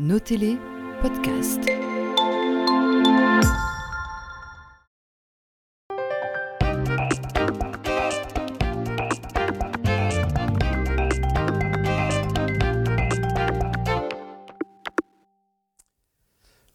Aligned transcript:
Notez-les, 0.00 0.56
podcast. 1.02 1.89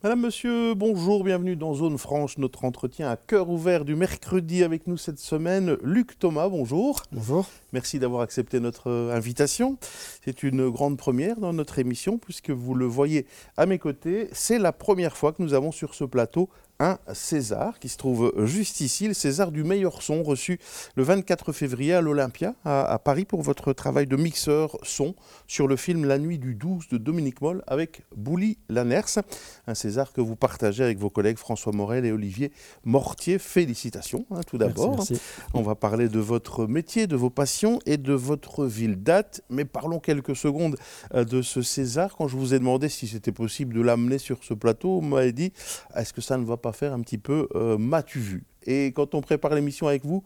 Madame, 0.05 0.21
Monsieur, 0.21 0.75
bonjour, 0.75 1.23
bienvenue 1.23 1.55
dans 1.55 1.73
Zone 1.73 1.97
Franche, 1.97 2.38
notre 2.38 2.63
entretien 2.63 3.09
à 3.09 3.17
cœur 3.17 3.49
ouvert 3.49 3.85
du 3.85 3.95
mercredi 3.95 4.63
avec 4.63 4.85
nous 4.85 4.97
cette 4.97 5.17
semaine. 5.17 5.77
Luc 5.81 6.20
Thomas, 6.20 6.47
bonjour. 6.47 7.01
Bonjour. 7.11 7.47
Merci 7.73 7.97
d'avoir 7.97 8.21
accepté 8.21 8.59
notre 8.59 8.91
euh, 8.91 9.15
invitation. 9.15 9.79
C'est 10.23 10.43
une 10.43 10.70
grande 10.70 10.99
première 10.99 11.39
dans 11.39 11.53
notre 11.53 11.79
émission 11.79 12.20
puisque 12.20 12.52
vous 12.52 12.75
le 12.75 12.85
voyez 12.85 13.25
à 13.57 13.65
mes 13.65 13.79
côtés. 13.79 14.29
C'est 14.31 14.59
la 14.59 14.71
première 14.71 15.17
fois 15.17 15.33
que 15.33 15.41
nous 15.41 15.55
avons 15.55 15.71
sur 15.71 15.95
ce 15.95 16.03
plateau 16.03 16.49
un 16.79 16.97
César 17.13 17.79
qui 17.79 17.89
se 17.89 17.97
trouve 17.97 18.34
juste 18.45 18.81
ici, 18.81 19.07
le 19.07 19.13
César 19.13 19.52
du 19.52 19.63
meilleur 19.63 20.02
son 20.02 20.23
reçu 20.23 20.59
le 20.95 21.03
24 21.03 21.53
février 21.53 21.93
à 21.93 22.02
l'Olympia 22.02 22.53
à, 22.66 22.99
Paris 22.99 23.25
pour 23.25 23.41
votre 23.41 23.73
travail 23.73 24.07
de 24.07 24.16
mixeur 24.16 24.77
son 24.83 25.16
sur 25.47 25.67
le 25.67 25.75
film 25.75 26.05
La 26.05 26.17
nuit 26.17 26.38
du 26.38 26.55
12 26.55 26.89
de 26.89 26.97
Dominique 26.97 27.41
Moll 27.41 27.63
avec 27.67 28.03
Bouli 28.16 28.57
Lanners. 28.69 29.21
Un 29.67 29.75
César 29.75 30.11
que 30.11 30.21
vous 30.21 30.35
partagez 30.35 30.83
avec 30.83 30.97
vos 30.97 31.09
collègues 31.09 31.38
François 31.38 31.71
Morel 31.71 32.05
et 32.05 32.11
Olivier 32.11 32.52
Mortier. 32.83 33.39
Félicitations 33.39 34.25
hein, 34.31 34.41
tout 34.45 34.57
d'abord. 34.57 35.05
On 35.53 35.61
va 35.61 35.75
parler 35.75 36.09
de 36.09 36.19
votre 36.19 36.67
métier, 36.67 37.07
de 37.07 37.16
vos 37.16 37.30
passions 37.30 37.80
et 37.85 37.97
de 37.97 38.13
votre 38.13 38.66
ville 38.66 39.02
date. 39.02 39.41
Mais 39.49 39.66
parlons 39.66 39.99
quelques 39.99 40.35
secondes 40.35 40.77
euh, 41.13 41.23
de 41.23 41.41
ce 41.41 41.61
César. 41.61 42.16
Quand 42.17 42.27
je 42.27 42.35
vous 42.35 42.53
ai 42.53 42.59
demandé 42.59 42.89
si 42.89 43.07
c'était 43.07 43.31
possible 43.31 43.73
de 43.73 43.81
l'amener 43.81 44.17
sur 44.17 44.44
ce 44.44 44.53
plateau, 44.53 44.99
vous 44.99 45.07
m'avez 45.07 45.31
dit 45.31 45.53
est-ce 45.95 46.13
que 46.13 46.21
ça 46.21 46.38
ne 46.38 46.45
va 46.45 46.57
pas 46.57 46.64
faire 46.73 46.94
un 46.94 47.02
petit 47.02 47.17
peu 47.17 47.47
euh, 47.55 47.77
m'as-tu 47.77 48.19
vu 48.19 48.44
Et 48.66 48.88
quand 48.94 49.16
on 49.16 49.21
prépare 49.21 49.53
l'émission 49.55 49.88
avec 49.88 50.05
vous, 50.05 50.23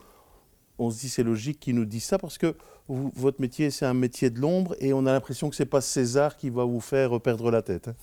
on 0.78 0.92
se 0.92 1.00
dit 1.00 1.10
c'est 1.10 1.24
logique 1.24 1.60
qu'il 1.60 1.76
nous 1.76 1.86
dise 1.86 2.04
ça 2.04 2.18
parce 2.18 2.38
que 2.38 2.56
votre 2.88 3.40
métier 3.40 3.70
c'est 3.70 3.86
un 3.86 3.94
métier 3.94 4.30
de 4.30 4.40
l'ombre 4.40 4.76
et 4.80 4.94
on 4.94 5.06
a 5.06 5.12
l'impression 5.12 5.50
que 5.50 5.56
c'est 5.56 5.66
pas 5.66 5.82
César 5.82 6.38
qui 6.38 6.50
va 6.50 6.64
vous 6.64 6.80
faire 6.80 7.20
perdre 7.22 7.52
la 7.52 7.62
tête. 7.62 7.90
Hein. 7.90 7.96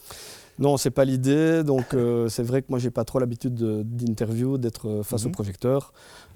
Non, 0.58 0.76
c'est 0.76 0.90
pas 0.90 1.04
l'idée. 1.04 1.62
Donc 1.64 1.92
euh, 1.94 2.28
c'est 2.28 2.42
vrai 2.42 2.62
que 2.62 2.66
moi 2.70 2.78
j'ai 2.78 2.90
pas 2.90 3.04
trop 3.04 3.18
l'habitude 3.18 3.54
d'interview, 3.54 4.58
d'être 4.58 4.88
euh, 4.88 5.02
face 5.02 5.24
au 5.24 5.28
mhm. 5.28 5.34
projecteur. 5.34 5.92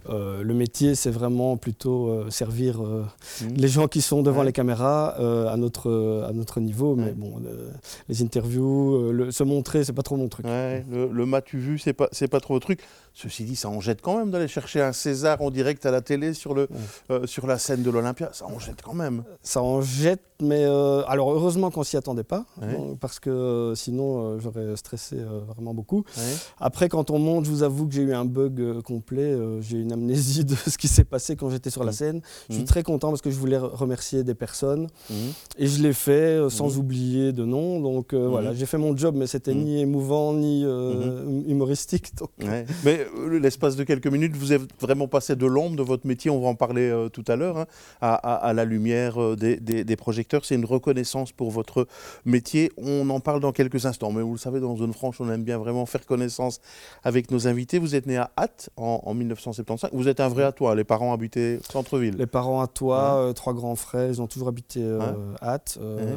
Euh, 0.09 0.43
le 0.43 0.55
métier, 0.55 0.95
c'est 0.95 1.11
vraiment 1.11 1.57
plutôt 1.57 2.31
servir 2.31 2.81
mhm. 2.81 3.55
les 3.57 3.69
gens 3.69 3.89
qui 3.89 4.01
sont 4.01 4.23
devant 4.23 4.43
les 4.43 4.53
caméras 4.53 5.09
à, 5.51 5.57
notre, 5.57 6.25
à 6.29 6.33
notre 6.33 6.61
niveau. 6.61 6.97
Mais 6.97 7.13
bon, 7.13 7.41
les 8.09 8.23
interviews, 8.23 9.31
se 9.31 9.45
montrer, 9.45 9.85
c'est 9.85 9.93
pas 9.93 10.03
trop 10.03 10.17
mon 10.17 10.29
truc. 10.29 10.47
le, 10.47 11.09
le 11.13 11.27
m'as-tu 11.27 11.59
vu, 11.59 11.79
c'est 11.79 11.93
pas, 11.93 12.09
pas 12.31 12.41
trop 12.41 12.55
le 12.55 12.61
truc. 12.61 12.81
Ceci 13.13 13.45
dit, 13.45 13.57
ça 13.57 13.69
en 13.69 13.81
jette 13.81 14.01
quand 14.03 14.17
même 14.17 14.31
d'aller 14.31 14.49
chercher 14.49 14.81
un 14.81 14.93
César 14.93 15.43
en 15.43 15.51
direct 15.51 15.85
à 15.85 15.91
la 15.91 16.01
télé 16.01 16.33
sur, 16.33 16.55
le, 16.55 16.69
sur 17.25 17.47
la 17.47 17.59
scène 17.59 17.83
de 17.83 17.91
l'Olympia. 17.91 18.31
Ça 18.33 18.47
en 18.47 18.59
jette 18.59 18.83
quand 18.83 18.95
même. 18.95 19.25
Ça 19.43 19.63
en 19.63 19.83
jette, 19.83 20.23
mais 20.41 20.65
alors 20.65 21.33
heureusement 21.33 21.71
qu'on 21.71 21.83
s'y 21.83 21.97
attendait 21.97 22.25
pas, 22.25 22.45
parce 23.01 23.19
que 23.19 23.75
sinon 23.77 24.21
euh, 24.21 24.39
j'aurais 24.39 24.77
stressé 24.77 25.17
euh, 25.19 25.41
vraiment 25.47 25.75
beaucoup. 25.75 26.05
Après, 26.59 26.89
quand 26.89 27.11
on 27.11 27.19
monte, 27.19 27.45
je 27.45 27.51
vous 27.51 27.63
avoue 27.63 27.87
que 27.87 27.95
j'ai 27.95 28.03
eu 28.03 28.15
un 28.15 28.25
bug 28.25 28.61
euh, 28.61 28.83
complet. 28.83 29.37
j'ai 29.61 29.79
une 29.79 29.90
amnésie 29.93 30.45
de 30.45 30.55
ce 30.55 30.77
qui 30.77 30.89
s'est 30.89 31.05
passé 31.05 31.37
quand 31.37 31.51
j'étais 31.51 31.71
sur 31.71 31.85
la 31.85 31.93
mmh. 31.93 31.95
scène. 31.95 32.21
Je 32.49 32.55
suis 32.55 32.63
mmh. 32.63 32.67
très 32.67 32.83
content 32.83 33.09
parce 33.09 33.23
que 33.23 33.31
je 33.31 33.37
voulais 33.37 33.59
remercier 33.59 34.25
des 34.25 34.35
personnes. 34.35 34.89
Mmh. 35.09 35.15
Et 35.59 35.67
je 35.67 35.83
l'ai 35.83 35.93
fait 35.93 36.39
sans 36.51 36.79
oublier 36.79 37.33
de 37.33 37.45
nom. 37.45 37.81
Donc 37.81 38.15
voilà, 38.15 38.55
j'ai 38.55 38.67
fait 38.67 38.79
mon 38.79 38.97
job, 38.97 39.15
mais 39.17 39.27
c'était 39.27 39.55
ni 39.55 39.81
émouvant 39.81 40.33
ni 40.35 40.65
humoristique. 41.47 42.13
Mais 42.85 43.07
l'espace 43.41 43.77
de 43.77 43.85
quelques 43.85 44.07
minutes, 44.07 44.37
vous 44.37 44.53
êtes 44.53 44.63
vraiment 44.81 45.09
passé 45.09 45.37
de 45.37 45.47
l'ombre 45.47 45.77
de 45.77 45.83
votre 45.83 46.07
métier, 46.07 46.31
on 46.31 46.41
va 46.41 46.49
en 46.49 46.55
parler 46.55 47.09
tout 47.13 47.25
à 47.29 47.37
l'heure, 47.37 47.59
hein, 47.59 47.67
à, 48.01 48.53
la 48.55 48.65
lumière 48.65 49.37
des, 49.37 49.57
des 49.59 49.97
projecteurs. 49.97 50.45
C'est 50.45 50.55
une 50.55 50.65
reconnaissance 50.65 51.33
pour 51.33 51.51
votre 51.51 51.87
métier. 52.25 52.73
On 52.77 53.09
en 53.11 53.21
parle 53.21 53.41
dans 53.41 53.53
quelques 53.53 53.87
instants 53.87 54.11
mais 54.13 54.23
vous 54.23 54.33
le 54.33 54.39
savez, 54.39 54.61
dans 54.61 54.77
Zone 54.77 54.93
Franche, 54.93 55.21
on 55.21 55.31
aime 55.31 55.45
bien 55.45 55.59
vraiment 55.59 55.87
faire 55.87 56.05
connaissance 56.07 56.61
avec 57.03 57.31
nos 57.31 57.47
invités. 57.47 57.79
Vous 57.79 57.95
êtes 57.95 58.07
né 58.07 58.17
à 58.17 58.31
Hatt 58.37 58.71
en, 58.77 59.13
1975. 59.15 59.80
Vous 59.93 60.09
êtes 60.09 60.21
un 60.21 60.29
vrai 60.29 60.45
Hattois. 60.45 60.75
Les 60.75 60.85
parents 60.85 61.13
habitaient 61.13 61.61
centre-ville. 61.71 62.17
Les 62.17 62.27
parents 62.27 62.61
Hattois, 62.61 63.17
euh, 63.17 63.33
trois 63.33 63.55
grands 63.55 63.77
frères, 63.77 64.09
ils 64.09 64.21
ont 64.21 64.27
toujours 64.27 64.49
habité 64.49 64.81
euh, 64.83 65.01
Hatt. 65.41 65.79
Euh, 65.81 66.17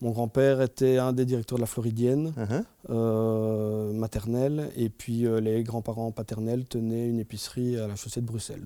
mon 0.00 0.10
grand-père 0.10 0.60
était 0.60 0.98
un 0.98 1.12
des 1.12 1.24
directeurs 1.24 1.58
de 1.58 1.62
la 1.62 1.66
Floridienne 1.66 2.32
uh-huh. 2.38 3.92
maternelle. 3.92 4.70
Et 4.76 4.88
puis 4.88 5.26
les 5.40 5.62
grands-parents 5.62 6.10
paternels 6.10 6.64
tenaient 6.64 7.08
une 7.08 7.20
épicerie 7.20 7.78
à 7.78 7.86
la 7.86 7.96
chaussée 7.96 8.20
de 8.20 8.26
Bruxelles. 8.26 8.64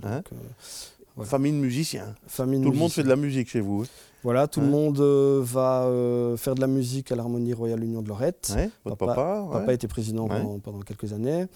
Famille 1.24 1.52
de 1.52 1.58
musiciens. 1.58 2.14
Tout 2.36 2.44
le 2.44 2.78
monde 2.78 2.92
fait 2.92 3.02
de 3.02 3.08
la 3.08 3.16
musique 3.16 3.48
chez 3.48 3.60
vous. 3.60 3.84
Voilà, 4.22 4.48
tout 4.48 4.60
le 4.60 4.66
monde 4.66 4.98
euh, 5.00 5.40
va 5.42 5.84
euh, 5.84 6.36
faire 6.36 6.54
de 6.54 6.60
la 6.60 6.66
musique 6.66 7.12
à 7.12 7.16
l'Harmonie 7.16 7.52
Royale 7.52 7.84
Union 7.84 8.02
de 8.02 8.08
Lorette. 8.08 8.54
papa, 8.84 9.46
papa, 9.52 9.72
était 9.72 9.88
président 9.88 10.28
pendant, 10.28 10.80
quelques 10.80 11.12
années. 11.12 11.46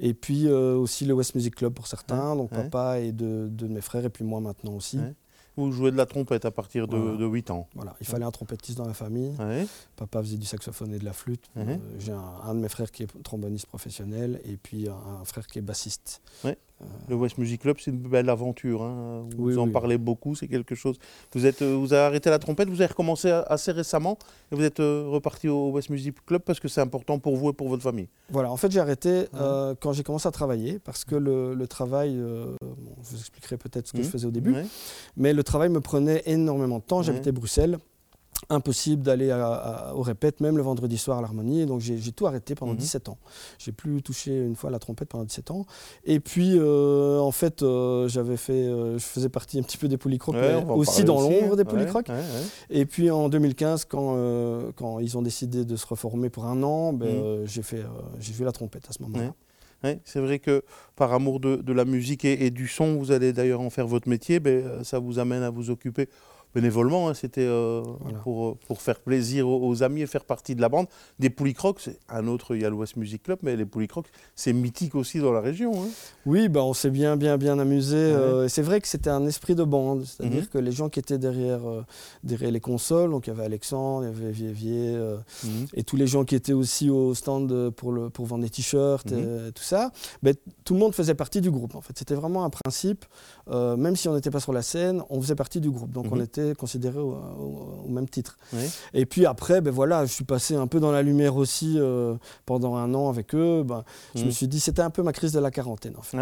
Et 0.00 0.14
puis 0.14 0.46
euh, 0.46 0.76
aussi 0.76 1.04
le 1.04 1.14
West 1.14 1.34
Music 1.34 1.54
Club 1.54 1.72
pour 1.72 1.86
certains. 1.86 2.36
Donc 2.36 2.50
papa 2.50 3.00
et 3.00 3.12
deux 3.12 3.48
de, 3.48 3.66
mes 3.66 3.80
frères, 3.80 4.04
et 4.04 4.10
puis 4.10 4.24
moi 4.24 4.40
maintenant 4.40 4.72
aussi. 4.74 4.98
Vous 5.56 5.70
jouez 5.70 5.90
de 5.90 5.98
la 5.98 6.06
trompette 6.06 6.46
à 6.46 6.50
partir 6.50 6.88
de, 6.88 7.26
8 7.26 7.50
ans. 7.50 7.68
Voilà, 7.74 7.94
il 8.00 8.06
fallait 8.06 8.24
un 8.24 8.30
trompettiste 8.30 8.78
dans 8.78 8.86
la 8.86 8.94
famille. 8.94 9.34
Papa 9.96 10.22
faisait 10.22 10.36
du 10.36 10.46
saxophone 10.46 10.94
et 10.94 10.98
de 10.98 11.04
la 11.04 11.12
flûte. 11.12 11.50
J'ai 11.98 12.12
un, 12.12 12.54
de 12.54 12.60
mes 12.60 12.68
frères 12.68 12.90
qui 12.90 13.02
est 13.02 13.22
tromboniste 13.22 13.66
professionnel 13.66 14.40
et 14.44 14.56
puis 14.56 14.88
un, 14.88 15.24
frère 15.24 15.46
qui 15.46 15.58
est 15.58 15.62
bassiste. 15.62 16.22
Le 17.08 17.14
West 17.14 17.38
Music 17.38 17.60
Club, 17.60 17.76
c'est 17.80 17.90
une 17.90 17.98
belle 17.98 18.28
aventure. 18.28 18.82
Hein. 18.82 19.26
Vous 19.36 19.58
en 19.58 19.68
parlez 19.68 19.98
beaucoup, 19.98 20.34
c'est 20.34 20.48
quelque 20.48 20.74
chose. 20.74 20.96
Vous, 21.34 21.46
êtes, 21.46 21.62
euh, 21.62 21.76
vous 21.76 21.92
avez 21.92 22.02
arrêté 22.02 22.30
la 22.30 22.38
trompette, 22.38 22.68
vous 22.68 22.80
avez 22.80 22.90
recommencé 22.90 23.30
assez 23.30 23.72
récemment 23.72 24.18
et 24.50 24.54
vous 24.54 24.62
êtes 24.62 24.80
euh, 24.80 25.04
reparti 25.08 25.48
au 25.48 25.70
West 25.70 25.90
Music 25.90 26.14
Club 26.24 26.42
parce 26.42 26.60
que 26.60 26.68
c'est 26.68 26.80
important 26.80 27.18
pour 27.18 27.36
vous 27.36 27.50
et 27.50 27.52
pour 27.52 27.68
votre 27.68 27.82
famille. 27.82 28.08
Voilà, 28.30 28.50
en 28.50 28.56
fait, 28.56 28.70
j'ai 28.70 28.80
arrêté 28.80 29.26
euh, 29.34 29.74
quand 29.80 29.92
j'ai 29.92 30.02
commencé 30.02 30.28
à 30.28 30.30
travailler 30.30 30.78
parce 30.78 31.04
que 31.04 31.16
le, 31.16 31.66
travail, 31.66 32.16
je 32.16 33.10
vous 33.10 33.18
expliquerai 33.18 33.56
peut-être 33.56 33.86
ce 33.86 33.92
que 33.92 34.02
je 34.02 34.08
mmh. 34.08 34.10
faisais 34.10 34.26
au 34.26 34.30
début, 34.30 34.54
mais 35.16 35.32
le 35.32 35.42
travail 35.42 35.68
me 35.68 35.80
prenait 35.80 36.22
énormément 36.26 36.78
de 36.78 36.84
temps. 36.84 37.02
J'habitais 37.02 37.32
Bruxelles 37.32 37.78
impossible 38.52 39.02
d'aller 39.02 39.32
au 39.94 40.02
répète, 40.02 40.40
même 40.40 40.56
le 40.56 40.62
vendredi 40.62 40.98
soir 40.98 41.18
à 41.18 41.22
l'harmonie. 41.22 41.66
Donc 41.66 41.80
j'ai 41.80 42.12
tout 42.12 42.26
arrêté 42.26 42.54
pendant 42.54 42.74
17 42.74 43.08
mhm. 43.08 43.12
ans. 43.12 43.18
J'ai 43.58 43.72
plus 43.72 44.02
touché 44.02 44.36
une 44.36 44.54
fois 44.54 44.70
la 44.70 44.78
trompette 44.78 45.08
pendant 45.08 45.24
17 45.24 45.50
ans. 45.50 45.66
Et 46.04 46.20
puis 46.20 46.52
euh, 46.56 47.18
en 47.18 47.32
fait, 47.32 47.62
euh, 47.62 48.08
j'avais 48.08 48.36
fait, 48.36 48.52
euh, 48.52 48.98
je 48.98 49.04
faisais 49.04 49.28
partie 49.28 49.58
un 49.58 49.62
petit 49.62 49.78
peu 49.78 49.88
des 49.88 49.96
polycrocs, 49.96 50.36
mais 50.36 50.64
aussi 50.68 51.04
dans 51.04 51.20
l'ombre 51.20 51.56
des 51.56 51.64
polycrocs. 51.64 52.08
Et 52.70 52.86
puis 52.86 53.10
en 53.10 53.28
2015, 53.28 53.86
quand, 53.86 54.72
quand 54.76 54.98
ils 54.98 55.16
ont 55.16 55.22
décidé 55.22 55.64
de 55.64 55.76
se 55.76 55.86
reformer 55.86 56.30
pour 56.30 56.46
un 56.46 56.62
an, 56.62 56.92
ben, 56.92 57.40
mhm. 57.40 57.46
j'ai 57.46 57.62
fait, 57.62 57.82
j'ai 58.20 58.32
vu 58.32 58.44
la 58.44 58.52
trompette 58.52 58.88
à 58.88 58.92
ce 58.92 59.02
moment-là. 59.02 59.98
c'est 60.04 60.20
vrai 60.20 60.38
que 60.38 60.62
par 60.94 61.12
amour 61.12 61.40
de, 61.40 61.72
la 61.72 61.84
musique 61.84 62.24
et, 62.24 62.50
du 62.50 62.68
son, 62.68 62.96
vous 62.96 63.12
allez 63.12 63.32
d'ailleurs 63.32 63.60
en 63.60 63.70
faire 63.70 63.86
votre 63.86 64.08
métier, 64.08 64.40
ben, 64.40 64.84
ça 64.84 64.98
vous 64.98 65.18
amène 65.18 65.42
à 65.42 65.50
vous 65.50 65.70
occuper 65.70 66.08
bénévolement, 66.54 67.08
hein, 67.08 67.14
c'était 67.14 67.46
euh, 67.46 67.82
pour, 68.22 68.48
euh, 68.48 68.58
pour, 68.66 68.82
faire 68.82 69.00
plaisir 69.00 69.48
aux, 69.48 69.82
amis 69.82 70.02
et 70.02 70.06
faire 70.06 70.24
partie 70.24 70.54
de 70.54 70.60
la 70.60 70.68
bande. 70.68 70.86
Des 71.18 71.30
Poulicrocs, 71.30 71.80
c'est 71.80 71.98
un 72.08 72.26
autre, 72.26 72.54
il 72.54 72.62
y 72.62 72.64
a 72.64 72.70
l'Ouest 72.70 72.96
Music 72.96 73.22
Club, 73.22 73.38
mais 73.42 73.56
les 73.56 73.64
Poulicrocs, 73.64 74.06
c'est 74.36 74.52
mythique 74.52 74.94
aussi 74.94 75.18
dans 75.18 75.32
la 75.32 75.40
région. 75.40 75.72
Hein. 75.82 75.88
Oui, 76.26 76.48
bah, 76.48 76.62
on 76.62 76.74
s'est 76.74 76.90
bien, 76.90 77.16
bien, 77.16 77.38
bien 77.38 77.58
amusé. 77.58 77.96
Euh, 77.96 78.48
c'est 78.48 78.62
vrai 78.62 78.80
que 78.80 78.88
c'était 78.88 79.10
un 79.10 79.26
esprit 79.26 79.54
de 79.54 79.64
bande, 79.64 80.04
c'est-à-dire 80.04 80.42
mhm. 80.42 80.48
que 80.48 80.58
les 80.58 80.72
gens 80.72 80.88
qui 80.88 80.98
étaient 80.98 81.18
derrière, 81.18 81.60
derrière 82.22 82.50
les 82.50 82.60
consoles, 82.60 83.10
donc 83.10 83.26
il 83.26 83.30
y 83.30 83.32
avait 83.32 83.44
Alexandre, 83.44 84.04
il 84.04 84.22
y 84.22 84.22
avait 84.22 84.32
Vivier, 84.32 84.96
mhm. 85.44 85.66
et 85.74 85.84
tous 85.84 85.96
les 85.96 86.06
gens 86.06 86.24
qui 86.24 86.34
étaient 86.34 86.52
aussi 86.52 86.90
au 86.90 87.14
stand 87.14 87.70
pour, 87.70 87.92
le, 87.92 88.10
pour 88.10 88.26
vendre 88.26 88.44
des 88.44 88.50
t-shirts 88.50 89.10
et, 89.12 89.16
mhm. 89.16 89.52
tout 89.52 89.62
ça, 89.62 89.90
ben, 90.22 90.34
tout 90.64 90.74
le 90.74 90.80
monde 90.80 90.94
faisait 90.94 91.14
partie 91.14 91.40
du 91.40 91.50
groupe. 91.50 91.74
En 91.74 91.80
fait, 91.80 91.96
c'était 91.96 92.14
vraiment 92.14 92.44
un 92.44 92.50
principe, 92.50 93.06
même 93.48 93.96
si 93.96 94.08
on 94.08 94.14
n'était 94.14 94.30
pas 94.30 94.40
sur 94.40 94.52
la 94.52 94.62
scène, 94.62 95.02
on 95.08 95.20
faisait 95.20 95.34
partie 95.34 95.60
du 95.60 95.70
groupe. 95.70 95.92
Donc 95.92 96.06
on 96.10 96.20
était 96.20 96.41
considéré 96.58 96.98
au, 96.98 97.88
même 97.88 98.08
titre. 98.08 98.38
Et 98.94 99.06
puis 99.06 99.26
après, 99.26 99.60
ben 99.60 99.70
voilà, 99.70 100.06
je 100.06 100.12
suis 100.12 100.24
passé 100.24 100.54
un 100.54 100.66
peu 100.66 100.80
dans 100.80 100.92
la 100.92 101.02
lumière 101.02 101.36
aussi 101.36 101.76
euh, 101.78 102.14
pendant 102.46 102.76
un 102.76 102.94
an 102.94 103.08
avec 103.08 103.34
eux. 103.34 103.62
Ben, 103.64 103.84
Je 104.14 104.24
me 104.24 104.28
mmh. 104.28 104.32
suis 104.32 104.48
dit, 104.48 104.60
c'était 104.60 104.82
un 104.82 104.90
peu 104.90 105.02
ma 105.02 105.12
crise 105.12 105.32
de 105.32 105.40
la 105.40 105.50
quarantaine 105.50 105.94
en 105.98 106.02
fait. 106.02 106.16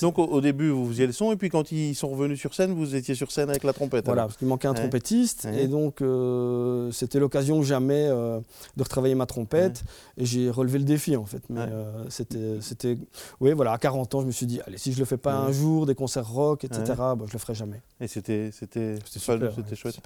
Donc 0.00 0.18
au, 0.18 0.40
début, 0.40 0.70
vous 0.70 0.88
faisiez 0.88 1.06
le 1.06 1.12
son, 1.12 1.32
et 1.32 1.36
puis 1.36 1.48
quand 1.48 1.72
ils 1.72 1.94
sont 1.94 2.08
revenus 2.08 2.38
sur 2.38 2.54
scène, 2.54 2.72
vous 2.72 2.94
étiez 2.94 3.14
sur 3.14 3.32
scène 3.32 3.50
avec 3.50 3.64
la 3.64 3.72
trompette. 3.72 4.04
Voilà, 4.06 4.22
parce 4.22 4.36
qu'il 4.36 4.48
manquait 4.48 4.68
un 4.68 4.74
trompettiste, 4.74 5.46
et 5.46 5.66
donc 5.66 6.00
euh, 6.00 6.90
c'était 6.92 7.18
l'occasion 7.18 7.62
jamais 7.62 8.06
euh, 8.08 8.40
de 8.76 8.82
retravailler 8.82 9.14
ma 9.14 9.26
trompette, 9.26 9.82
et 10.16 10.24
j'ai 10.24 10.50
relevé 10.50 10.78
le 10.78 10.84
défi 10.84 11.16
en 11.16 11.24
fait. 11.24 11.42
Mais 11.48 11.66
c'était, 12.08 12.58
c'était, 12.60 12.98
oui, 13.40 13.52
voilà, 13.52 13.72
à 13.72 13.78
40 13.78 14.14
ans, 14.14 14.20
je 14.20 14.26
me 14.26 14.32
suis 14.32 14.46
dit, 14.46 14.60
allez, 14.66 14.78
si 14.78 14.92
je 14.92 14.98
le 14.98 15.04
fais 15.04 15.16
pas 15.16 15.34
un 15.34 15.52
jour, 15.52 15.86
des 15.86 15.94
concerts 15.94 16.28
rock, 16.28 16.64
etc., 16.64 16.84
ben, 16.96 17.24
je 17.26 17.32
le 17.32 17.38
ferai 17.38 17.54
jamais. 17.54 17.80
Et 18.00 18.08
c'était, 18.08 18.50
c'était, 18.52 18.96
c'était 19.04 19.65
chouette. 19.74 19.98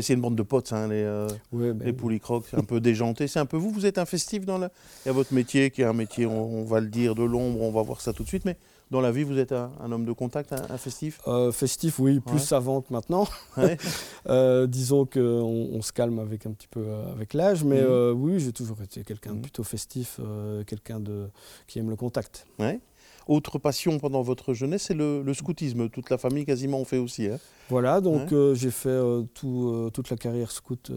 c'est 0.00 0.14
une 0.14 0.20
bande 0.20 0.36
de 0.36 0.42
potes, 0.42 0.72
hein, 0.72 0.88
les, 0.88 1.02
euh, 1.02 1.28
ben 1.52 1.78
les 1.82 1.92
poulicrocs, 1.92 2.52
un 2.54 2.62
peu 2.62 2.80
déjantés. 2.80 3.26
C'est 3.28 3.38
un 3.38 3.46
peu 3.46 3.56
vous, 3.56 3.70
vous 3.70 3.86
êtes 3.86 3.98
un 3.98 4.04
festif 4.04 4.44
dans 4.44 4.58
la... 4.58 4.70
Il 5.04 5.08
y 5.08 5.10
a 5.10 5.12
votre 5.12 5.32
métier 5.32 5.70
qui 5.70 5.82
est 5.82 5.86
un 5.86 5.92
métier, 5.92 6.26
on, 6.26 6.64
va 6.64 6.80
le 6.80 6.88
dire, 6.88 7.14
de 7.14 7.22
l'ombre, 7.22 7.62
on 7.62 7.70
va 7.70 7.82
voir 7.82 8.00
ça 8.00 8.12
tout 8.12 8.22
de 8.22 8.28
suite, 8.28 8.44
mais 8.44 8.56
dans 8.90 9.00
la 9.00 9.12
vie, 9.12 9.22
vous 9.22 9.38
êtes 9.38 9.52
un, 9.52 9.92
homme 9.92 10.04
de 10.04 10.12
contact, 10.12 10.52
un, 10.52 10.76
festif? 10.76 11.20
Euh, 11.28 11.52
Festif, 11.52 11.98
oui, 12.00 12.20
plus 12.20 12.40
savant 12.40 12.80
que 12.80 12.92
maintenant. 12.92 13.26
Euh, 14.28 14.66
disons 14.66 15.06
qu'on 15.06 15.20
on 15.20 15.82
se 15.82 15.92
calme 15.92 16.18
avec 16.18 16.44
un 16.44 16.52
petit 16.52 16.68
peu 16.68 16.80
euh, 16.80 17.12
avec 17.12 17.32
l'âge, 17.32 17.64
mais 17.64 17.80
mmh. 17.80 18.12
oui, 18.12 18.38
j'ai 18.38 18.52
toujours 18.52 18.80
été 18.82 19.02
quelqu'un 19.02 19.32
de 19.32 19.38
mmh. 19.38 19.42
plutôt 19.42 19.64
festif, 19.64 20.20
quelqu'un 20.66 21.00
de 21.00 21.28
qui 21.66 21.78
aime 21.78 21.88
le 21.88 21.96
contact. 21.96 22.46
Autre 23.26 23.58
passion 23.58 23.98
pendant 23.98 24.22
votre 24.22 24.54
jeunesse, 24.54 24.84
c'est 24.88 24.94
le, 24.94 25.32
scoutisme. 25.34 25.88
Toute 25.88 26.10
la 26.10 26.18
famille 26.18 26.44
quasiment 26.44 26.80
en 26.80 26.84
fait 26.84 26.98
aussi. 26.98 27.26
Hein. 27.26 27.38
Voilà, 27.68 28.00
donc 28.00 28.32
euh, 28.32 28.52
j'ai 28.54 28.72
fait 28.72 28.88
euh, 28.88 29.22
tout, 29.32 29.68
euh, 29.68 29.90
toute 29.90 30.10
la 30.10 30.16
carrière 30.16 30.50
scout 30.50 30.90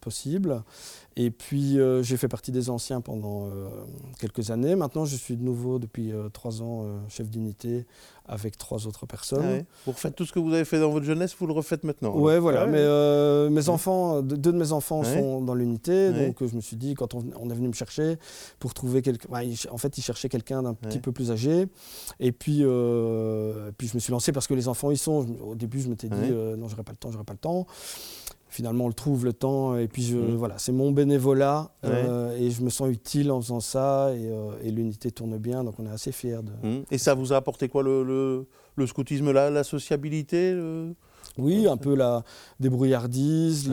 possible. 0.00 0.62
Et 1.16 1.30
puis 1.30 1.78
j'ai 2.02 2.16
fait 2.16 2.28
partie 2.28 2.52
des 2.52 2.70
anciens 2.70 3.00
pendant 3.00 3.48
quelques 4.18 4.50
années. 4.50 4.74
Maintenant, 4.74 5.04
je 5.04 5.16
suis 5.16 5.36
de 5.36 5.42
nouveau 5.42 5.78
depuis 5.78 6.12
trois 6.32 6.60
ans 6.60 6.86
chef 7.08 7.30
d'unité 7.30 7.86
avec 8.26 8.56
trois 8.56 8.86
autres 8.86 9.06
personnes. 9.06 9.60
Ah 9.60 9.64
vous 9.86 9.92
refaites 9.92 10.14
tout 10.14 10.24
ce 10.24 10.32
que 10.32 10.38
vous 10.38 10.52
avez 10.52 10.64
fait 10.64 10.80
dans 10.80 10.90
votre 10.90 11.04
jeunesse, 11.04 11.34
vous 11.38 11.46
le 11.46 11.52
refaites 11.52 11.84
maintenant 11.84 12.14
Ouais, 12.14 12.38
voilà. 12.38 12.62
Ah 12.62 12.66
mais 12.66 13.50
mes 13.50 13.68
enfants, 13.68 14.22
deux 14.22 14.52
de 14.52 14.58
mes 14.58 14.72
enfants 14.72 15.04
sont 15.04 15.40
dans 15.40 15.54
l'unité, 15.54 16.10
donc 16.10 16.36
je 16.40 16.54
me 16.54 16.60
suis 16.60 16.76
dit 16.76 16.94
quand 16.94 17.14
on, 17.14 17.50
est 17.50 17.54
venu 17.54 17.68
me 17.68 17.72
chercher 17.72 18.18
pour 18.58 18.74
trouver 18.74 19.02
quelqu'un, 19.02 19.28
en 19.70 19.78
fait, 19.78 19.98
ils 19.98 20.02
cherchaient 20.02 20.28
quelqu'un 20.28 20.62
d'un 20.62 20.74
petit 20.74 20.98
peu 20.98 21.12
plus 21.12 21.30
âgé. 21.30 21.66
Et 22.20 22.32
puis, 22.32 22.58
puis 23.78 23.88
je 23.88 23.94
me 23.94 24.00
suis 24.00 24.12
lancé 24.12 24.32
parce 24.32 24.46
que 24.46 24.54
les 24.54 24.68
enfants 24.68 24.90
y 24.90 24.96
sont. 24.96 25.26
Au 25.42 25.54
début, 25.54 25.80
je 25.80 25.88
m'étais 25.88 26.08
dit 26.08 26.30
euh, 26.30 26.56
non, 26.56 26.68
j'aurais 26.68 26.82
pas 26.82 26.92
le 26.92 26.96
temps, 26.96 27.10
j'aurais 27.10 27.24
pas 27.24 27.32
le 27.32 27.38
temps. 27.38 27.66
Finalement, 28.54 28.84
on 28.84 28.88
le 28.88 28.94
trouve 28.94 29.24
le 29.24 29.32
temps, 29.32 29.76
et 29.76 29.88
puis 29.88 30.04
je, 30.04 30.16
mm. 30.16 30.36
voilà, 30.36 30.58
c'est 30.58 30.70
mon 30.70 30.92
bénévolat, 30.92 31.72
euh, 31.84 32.38
et 32.38 32.52
je 32.52 32.62
me 32.62 32.70
sens 32.70 32.88
utile 32.88 33.32
en 33.32 33.40
faisant 33.40 33.58
ça, 33.58 34.12
et, 34.14 34.28
euh, 34.28 34.52
l'unité 34.62 35.10
tourne 35.10 35.38
bien, 35.38 35.64
donc 35.64 35.74
on 35.80 35.86
est 35.86 35.90
assez 35.90 36.12
fiers 36.12 36.38
de. 36.40 36.68
Mm. 36.68 36.84
Et 36.92 36.98
ça 36.98 37.14
vous 37.14 37.32
a 37.32 37.36
apporté 37.36 37.68
quoi 37.68 37.82
le, 37.82 38.04
le, 38.04 38.46
le 38.76 38.86
scoutisme 38.86 39.32
là, 39.32 39.50
la 39.50 39.64
sociabilité 39.64 40.54
oui, 41.38 41.66
un 41.66 41.76
peu 41.76 41.94
la 41.94 42.22
débrouillardise, 42.60 43.70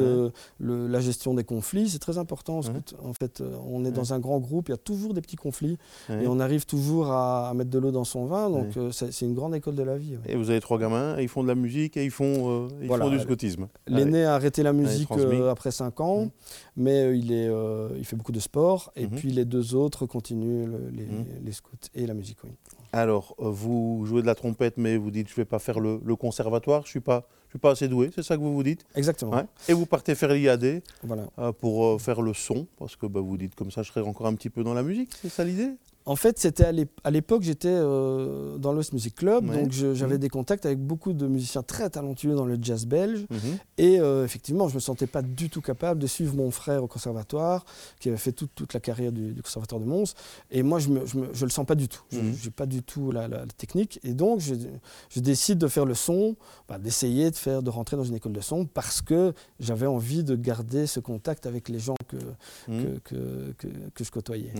la 0.59 0.99
gestion 0.99 1.33
des 1.33 1.43
conflits, 1.43 1.89
c'est 1.89 1.99
très 1.99 2.17
important. 2.17 2.61
En 3.03 3.13
fait, 3.13 3.41
euh, 3.41 3.55
on 3.67 3.85
est 3.85 3.91
dans 3.91 4.13
un 4.13 4.19
grand 4.19 4.39
groupe, 4.39 4.69
il 4.69 4.71
y 4.71 4.73
a 4.73 4.77
toujours 4.77 5.13
des 5.13 5.21
petits 5.21 5.35
conflits 5.35 5.77
et 6.09 6.27
on 6.27 6.39
arrive 6.39 6.65
toujours 6.65 7.11
à, 7.11 7.53
mettre 7.55 7.69
de 7.69 7.79
l'eau 7.79 7.91
dans 7.91 8.03
son 8.03 8.25
vin. 8.25 8.49
Donc 8.49 8.77
euh, 8.77 8.91
c'est 8.91 9.25
une 9.25 9.33
grande 9.33 9.55
école 9.55 9.75
de 9.75 9.83
la 9.83 9.97
vie. 9.97 10.17
Et 10.27 10.35
vous 10.35 10.49
avez 10.49 10.61
trois 10.61 10.77
gamins, 10.77 11.17
et 11.17 11.23
ils 11.23 11.29
font 11.29 11.43
de 11.43 11.47
la 11.47 11.55
musique 11.55 11.97
et 11.97 12.05
ils 12.05 12.11
font, 12.11 12.67
euh, 12.81 13.09
du 13.09 13.19
scoutisme. 13.19 13.67
L'aîné 13.87 14.23
a 14.23 14.35
arrêté 14.35 14.63
la 14.63 14.73
musique 14.73 15.09
après 15.49 15.71
5 15.71 15.99
ans, 16.01 16.29
mais 16.75 17.17
il, 17.17 17.31
est, 17.31 17.49
il 17.97 18.05
fait 18.05 18.15
beaucoup 18.15 18.31
de 18.31 18.39
sport. 18.39 18.91
Et 18.95 19.05
mhm. 19.05 19.11
puis 19.11 19.31
les 19.31 19.45
deux 19.45 19.75
autres 19.75 20.05
continuent 20.05 20.67
les, 20.91 21.05
mhm. 21.05 21.25
les, 21.43 21.51
scouts 21.51 21.71
et 21.93 22.05
la 22.05 22.13
musique. 22.13 22.37
Oui. 22.43 22.51
Alors, 22.93 23.35
vous 23.37 24.03
jouez 24.05 24.21
de 24.21 24.27
la 24.27 24.35
trompette, 24.35 24.77
mais 24.77 24.97
vous 24.97 25.11
dites 25.11 25.27
je 25.27 25.33
ne 25.33 25.37
vais 25.37 25.45
pas 25.45 25.59
faire 25.59 25.79
le, 25.79 25.99
conservatoire, 26.15 26.81
je 26.81 26.87
ne 26.87 26.91
suis 26.91 26.99
pas 26.99 27.27
suis 27.51 27.59
pas 27.59 27.71
assez 27.71 27.87
doué, 27.87 28.09
c'est 28.15 28.23
ça 28.23 28.37
que 28.37 28.41
vous 28.41 28.53
vous 28.53 28.63
dites? 28.63 28.85
Exactement. 28.95 29.45
Et 29.67 29.73
vous 29.73 29.85
partez 29.85 30.15
faire 30.15 30.33
l'IAD 30.33 30.81
voilà. 31.03 31.27
Euh, 31.37 31.51
pour 31.51 31.85
euh, 31.85 31.97
faire 31.97 32.21
le 32.21 32.33
son, 32.33 32.65
parce 32.79 32.95
que 32.95 33.05
bah, 33.05 33.19
vous 33.19 33.37
dites 33.37 33.55
comme 33.55 33.71
ça, 33.71 33.83
je 33.83 33.91
serai 33.91 34.01
encore 34.01 34.27
un 34.27 34.35
petit 34.35 34.49
peu 34.49 34.63
dans 34.63 34.73
la 34.73 34.83
musique, 34.83 35.09
c'est 35.21 35.29
ça 35.29 35.43
l'idée? 35.43 35.71
En 36.05 36.15
fait, 36.15 36.39
c'était 36.39 36.65
à 37.03 37.11
l'époque, 37.11 37.43
j'étais 37.43 37.69
euh, 37.69 38.57
dans 38.57 38.73
l'Os 38.73 38.91
Music 38.91 39.15
Club, 39.15 39.45
donc 39.45 39.71
j'avais 39.71 40.15
mhm. 40.15 40.19
des 40.19 40.29
contacts 40.29 40.65
avec 40.65 40.79
beaucoup 40.79 41.13
de 41.13 41.27
musiciens 41.27 41.61
très 41.61 41.89
talentueux 41.89 42.33
dans 42.33 42.45
le 42.45 42.57
jazz 42.59 42.85
belge. 42.85 43.25
Mhm. 43.29 43.39
Et 43.77 43.99
euh, 43.99 44.25
effectivement, 44.25 44.67
je 44.67 44.73
ne 44.73 44.75
me 44.75 44.79
sentais 44.79 45.05
pas 45.05 45.21
du 45.21 45.49
tout 45.49 45.61
capable 45.61 45.99
de 45.99 46.07
suivre 46.07 46.35
mon 46.35 46.49
frère 46.49 46.83
au 46.83 46.87
conservatoire, 46.87 47.65
qui 47.99 48.09
avait 48.09 48.17
fait 48.17 48.31
toute, 48.31 48.73
la 48.73 48.79
carrière 48.79 49.11
du, 49.11 49.35
conservatoire 49.43 49.79
de 49.79 49.85
Mons. 49.85 50.15
Et 50.49 50.63
moi, 50.63 50.79
je 50.79 50.89
ne 50.89 51.43
le 51.43 51.49
sens 51.49 51.65
pas 51.65 51.75
du 51.75 51.87
tout. 51.87 52.01
Je 52.11 52.17
n'ai 52.17 52.23
mhm. 52.23 52.51
pas 52.55 52.65
du 52.65 52.81
tout 52.81 53.11
la, 53.11 53.27
technique. 53.57 53.99
Et 54.03 54.13
donc, 54.13 54.39
je, 54.39 55.19
décide 55.19 55.59
de 55.59 55.67
faire 55.67 55.85
le 55.85 55.93
son, 55.93 56.35
bah, 56.67 56.79
d'essayer 56.79 57.29
de, 57.29 57.35
faire, 57.35 57.61
de 57.61 57.69
rentrer 57.69 57.95
dans 57.95 58.03
une 58.03 58.15
école 58.15 58.33
de 58.33 58.41
son, 58.41 58.65
parce 58.65 59.01
que 59.01 59.33
j'avais 59.59 59.85
envie 59.85 60.23
de 60.23 60.35
garder 60.35 60.87
ce 60.87 60.99
contact 60.99 61.45
avec 61.45 61.69
les 61.69 61.79
gens 61.79 61.95
que, 62.11 62.99
que, 63.03 63.67
que, 63.93 64.03
je 64.03 64.11
côtoyais. 64.11 64.53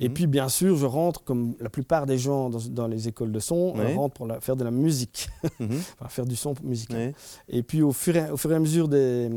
Et 0.00 0.08
puis, 0.08 0.26
bien 0.26 0.48
sûr, 0.48 0.76
je 0.76 0.86
rentre, 0.86 1.22
comme 1.24 1.54
la 1.60 1.68
plupart 1.68 2.06
des 2.06 2.18
gens 2.18 2.50
dans, 2.50 2.86
les 2.86 3.08
écoles 3.08 3.32
de 3.32 3.40
son, 3.40 3.72
rentre 3.72 4.14
pour 4.14 4.28
faire 4.40 4.56
de 4.56 4.64
la 4.64 4.70
musique, 4.70 5.28
mhm. 5.60 5.80
faire 6.08 6.26
du 6.26 6.36
son 6.36 6.54
musical. 6.62 7.12
Et 7.48 7.62
puis 7.62 7.82
au 7.82 7.92
fur 7.92 8.16
et, 8.16 8.30
au 8.30 8.36
fur 8.36 8.52
et 8.52 8.54
à 8.54 8.58
mesure 8.58 8.88
des, 8.88 9.28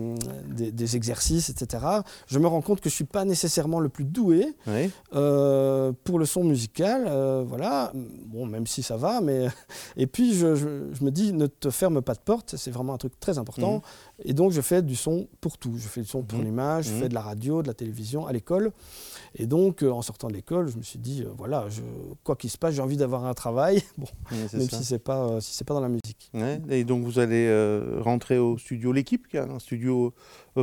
des, 0.48 0.96
exercices, 0.96 1.50
etc., 1.50 1.86
je 2.28 2.40
me 2.40 2.48
rends 2.48 2.62
compte 2.62 2.82
que 2.82 2.90
je 2.90 2.94
ne 2.94 2.98
suis 2.98 3.06
pas 3.06 3.26
nécessairement 3.26 3.80
le 3.80 3.90
plus 3.90 4.06
doué 4.06 4.56
euh, 5.14 5.92
pour 6.04 6.20
le 6.20 6.26
son 6.26 6.44
musical. 6.44 7.06
Euh, 7.08 7.44
voilà, 7.48 7.92
bon, 8.26 8.46
même 8.46 8.68
si 8.68 8.84
ça 8.84 8.98
va, 8.98 9.22
mais. 9.22 9.48
Et 9.98 10.08
puis 10.08 10.34
je, 10.34 10.56
je, 10.56 11.04
me 11.04 11.12
dis, 11.12 11.34
ne 11.34 11.48
te 11.48 11.70
ferme 11.70 12.02
pas 12.02 12.14
de 12.14 12.20
porte, 12.20 12.56
c'est 12.58 12.72
vraiment 12.72 12.94
un 12.94 12.98
truc 12.98 13.20
très 13.20 13.38
important. 13.38 13.82
Et 14.24 14.34
donc 14.34 14.52
je 14.52 14.62
fais 14.62 14.82
du 14.82 14.96
son 14.96 15.28
pour 15.42 15.58
tout. 15.58 15.74
Je 15.78 15.88
fais 15.88 16.02
du 16.02 16.08
son 16.08 16.24
pour 16.24 16.40
l'image, 16.40 16.86
je 16.86 16.94
fais 16.94 17.10
de 17.10 17.14
la 17.14 17.22
radio, 17.22 17.49
de 17.50 17.68
la 17.68 17.74
télévision 17.74 18.26
à 18.28 18.34
l'école. 18.34 18.72
Et 19.36 19.46
donc, 19.46 19.84
euh, 19.84 19.92
en 19.92 20.02
sortant 20.02 20.28
de 20.28 20.34
l'école, 20.34 20.70
je 20.70 20.78
me 20.78 20.84
suis 20.84 21.00
dit, 21.00 21.24
euh, 21.24 21.30
voilà, 21.38 21.66
je, 21.70 21.82
quoi 22.24 22.36
qu'il 22.36 22.50
se 22.50 22.58
passe, 22.58 22.76
j'ai 22.76 22.82
envie 22.82 22.98
d'avoir 22.98 23.26
un 23.26 23.34
travail, 23.34 23.84
bon, 23.98 24.08
même 24.32 24.70
si 24.70 24.84
ce 24.84 24.94
n'est 24.94 25.00
pas, 25.00 25.28
euh, 25.28 25.40
si 25.40 25.64
pas 25.64 25.74
dans 25.74 25.82
la 25.82 25.90
musique. 25.90 26.32
Et 26.70 26.84
donc, 26.84 27.04
vous 27.04 27.20
allez 27.20 27.50
rentrer 28.02 28.38
au 28.38 28.58
studio 28.58 28.92
L'équipe, 28.92 29.28
qui 29.28 29.38
est 29.38 29.42
un 29.42 29.60
studio 29.60 30.14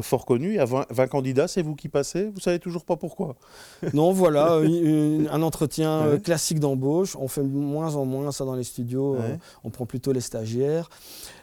fort 0.03 0.27
connu. 0.27 0.51
Il 0.51 0.57
y 0.57 0.59
a 0.59 0.65
20, 0.65 1.07
candidats, 1.09 1.49
c'est 1.49 1.63
vous 1.63 1.75
qui 1.75 1.89
passez. 1.89 2.31
Vous 2.35 2.41
savez 2.41 2.59
toujours 2.59 2.85
pas 2.85 2.97
pourquoi 2.97 3.37
Non, 3.95 4.13
voilà, 4.13 4.55
un 5.31 5.43
entretien 5.43 6.19
classique 6.23 6.61
d'embauche. 6.61 7.17
On 7.17 7.29
fait 7.29 7.43
de 7.43 7.49
moins 7.49 7.97
en 7.97 8.05
moins 8.05 8.33
ça 8.33 8.45
dans 8.45 8.55
les 8.55 8.65
studios. 8.65 9.17
on 9.65 9.71
prend 9.71 9.87
plutôt 9.87 10.13
les 10.13 10.21
stagiaires. 10.21 10.89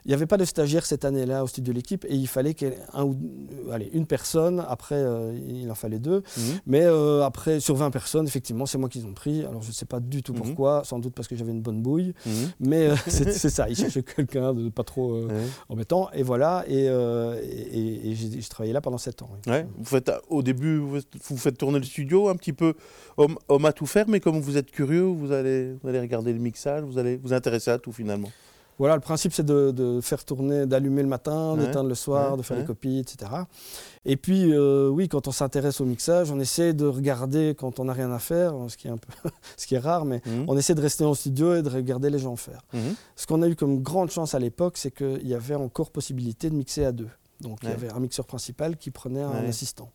Il 0.05 0.09
n'y 0.09 0.13
avait 0.13 0.25
pas 0.25 0.35
de 0.35 0.43
stagiaires 0.43 0.85
cette 0.85 1.05
année-là 1.05 1.43
au 1.43 1.47
studio 1.47 1.73
L'équipe 1.73 2.05
et 2.09 2.15
il 2.15 2.27
fallait 2.27 2.55
un 2.93 3.05
ou, 3.05 3.15
allez, 3.71 3.89
une 3.93 4.05
personne. 4.05 4.63
Après, 4.67 5.01
il 5.47 5.71
en 5.71 5.75
fallait 5.75 5.99
deux. 5.99 6.23
Mhm. 6.37 6.43
Mais 6.67 6.83
euh, 6.83 7.23
après, 7.23 7.59
sur 7.59 7.75
20 7.75 7.91
personnes, 7.91 8.27
effectivement, 8.27 8.65
c'est 8.65 8.77
moi 8.77 8.89
qu'ils 8.89 9.05
ont 9.05 9.13
pris. 9.13 9.43
Alors, 9.45 9.61
je 9.61 9.69
ne 9.69 9.73
sais 9.73 9.85
pas 9.85 9.99
du 9.99 10.23
tout 10.23 10.33
mhm. 10.33 10.41
pourquoi, 10.41 10.83
sans 10.83 10.99
doute 10.99 11.13
parce 11.13 11.27
que 11.27 11.35
j'avais 11.35 11.51
une 11.51 11.61
bonne 11.61 11.81
bouille. 11.81 12.13
Mhm. 12.25 12.33
Mais 12.59 12.87
euh, 12.87 12.95
c'est 13.07 13.49
ça, 13.49 13.69
ils 13.69 13.75
cherchaient 13.75 14.03
quelqu'un 14.03 14.53
de 14.53 14.69
pas 14.69 14.83
trop 14.83 15.13
euh, 15.13 15.27
embêtant. 15.69 16.09
Et 16.13 16.23
voilà, 16.23 16.63
et, 16.67 16.85
et, 16.85 18.15
j'ai 18.15 18.32
travaillé 18.49 18.73
là 18.73 18.81
pendant 18.81 18.97
7 18.97 19.21
ans. 19.21 19.29
Vous 19.45 19.85
faites, 19.85 20.11
au 20.29 20.43
début, 20.43 20.77
vous 20.77 21.37
faites 21.37 21.57
tourner 21.57 21.79
le 21.79 21.85
studio 21.85 22.29
un 22.29 22.35
petit 22.35 22.53
peu 22.53 22.73
homme, 23.17 23.37
homme 23.47 23.65
à 23.65 23.73
tout 23.73 23.85
faire, 23.85 24.05
mais 24.07 24.19
comme 24.19 24.39
vous 24.39 24.57
êtes 24.57 24.71
curieux, 24.71 25.03
vous 25.03 25.31
allez, 25.31 25.73
vous 25.81 25.89
allez 25.89 25.99
regarder 25.99 26.33
le 26.33 26.39
mixage, 26.39 26.83
vous 26.83 26.97
allez 26.97 27.17
vous 27.17 27.33
intéresser 27.33 27.71
à 27.71 27.77
tout 27.77 27.91
finalement. 27.91 28.29
Voilà, 28.79 28.95
le 28.95 29.01
principe 29.01 29.33
c'est 29.33 29.45
de, 29.45 29.99
faire 30.01 30.25
tourner, 30.25 30.65
d'allumer 30.65 31.03
le 31.03 31.07
matin, 31.07 31.55
d'éteindre 31.57 31.89
le 31.89 31.95
soir, 31.95 32.37
de 32.37 32.41
faire 32.41 32.57
les 32.57 32.65
copies, 32.65 32.99
etc. 32.99 33.31
Et 34.05 34.17
puis, 34.17 34.51
euh, 34.51 34.89
oui, 34.89 35.07
quand 35.07 35.27
on 35.27 35.31
s'intéresse 35.31 35.79
au 35.79 35.85
mixage, 35.85 36.31
on 36.31 36.39
essaie 36.39 36.73
de 36.73 36.85
regarder 36.85 37.55
quand 37.57 37.79
on 37.79 37.85
n'a 37.85 37.93
rien 37.93 38.11
à 38.11 38.19
faire, 38.19 38.53
ce 38.67 38.75
qui 38.75 38.87
est, 38.87 38.91
un 38.91 38.97
peu 38.97 39.11
ce 39.57 39.67
qui 39.67 39.75
est 39.75 39.79
rare, 39.79 40.05
mais 40.05 40.21
mhm. 40.25 40.45
on 40.47 40.57
essaie 40.57 40.75
de 40.75 40.81
rester 40.81 41.05
en 41.05 41.13
studio 41.13 41.55
et 41.55 41.61
de 41.61 41.69
regarder 41.69 42.09
les 42.09 42.19
gens 42.19 42.35
faire. 42.35 42.61
Mhm. 42.73 42.95
Ce 43.15 43.27
qu'on 43.27 43.41
a 43.41 43.47
eu 43.47 43.55
comme 43.55 43.81
grande 43.81 44.09
chance 44.09 44.33
à 44.33 44.39
l'époque, 44.39 44.77
c'est 44.77 44.91
qu'il 44.91 45.27
y 45.27 45.35
avait 45.35 45.55
encore 45.55 45.91
possibilité 45.91 46.49
de 46.49 46.55
mixer 46.55 46.85
à 46.85 46.91
deux. 46.91 47.09
Donc 47.41 47.59
il 47.63 47.69
y 47.69 47.71
avait 47.71 47.89
un 47.89 47.99
mixeur 47.99 48.25
principal 48.25 48.77
qui 48.77 48.91
prenait 48.91 49.21
un 49.21 49.45
assistant. 49.45 49.91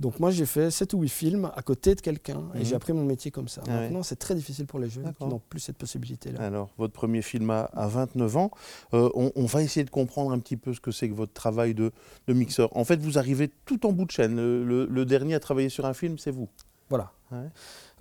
Donc 0.00 0.18
moi 0.20 0.30
j'ai 0.30 0.46
fait 0.46 0.70
7 0.70 0.92
ou 0.94 1.02
8 1.02 1.08
films 1.08 1.50
à 1.54 1.62
côté 1.62 1.94
de 1.94 2.00
quelqu'un 2.00 2.42
et 2.54 2.64
j'ai 2.64 2.70
mhm. 2.70 2.76
appris 2.76 2.92
mon 2.92 3.04
métier 3.04 3.30
comme 3.30 3.48
ça. 3.48 3.62
Maintenant 3.66 4.02
c'est 4.02 4.16
très 4.16 4.34
difficile 4.34 4.66
pour 4.66 4.78
les 4.78 4.88
jeunes 4.88 5.12
qui 5.14 5.24
n'ont 5.24 5.40
plus 5.48 5.60
cette 5.60 5.78
possibilité-là. 5.78 6.40
Alors 6.42 6.70
votre 6.78 6.92
premier 6.92 7.22
film 7.22 7.50
à, 7.50 7.68
29 7.74 8.36
ans, 8.36 8.50
euh, 8.92 9.08
on, 9.14 9.46
va 9.46 9.62
essayer 9.62 9.84
de 9.84 9.90
comprendre 9.90 10.32
un 10.32 10.38
petit 10.38 10.56
peu 10.56 10.74
ce 10.74 10.80
que 10.80 10.90
c'est 10.90 11.08
que 11.08 11.14
votre 11.14 11.32
travail 11.32 11.74
de, 11.74 11.92
mixeur. 12.28 12.76
En 12.76 12.84
fait 12.84 13.00
vous 13.00 13.18
arrivez 13.18 13.50
tout 13.64 13.86
en 13.86 13.92
bout 13.92 14.04
de 14.04 14.10
chaîne. 14.10 14.36
Le, 14.36 15.04
dernier 15.04 15.34
à 15.34 15.40
travailler 15.40 15.68
sur 15.68 15.86
un 15.86 15.94
film 15.94 16.18
c'est 16.18 16.30
vous. 16.30 16.48
Voilà. 16.88 17.12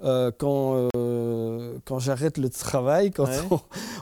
Euh, 0.04 0.32
quand, 0.38 0.90
euh, 0.96 1.78
quand 1.86 1.98
j'arrête 1.98 2.38
le 2.38 2.50
travail, 2.50 3.10
quand 3.12 3.28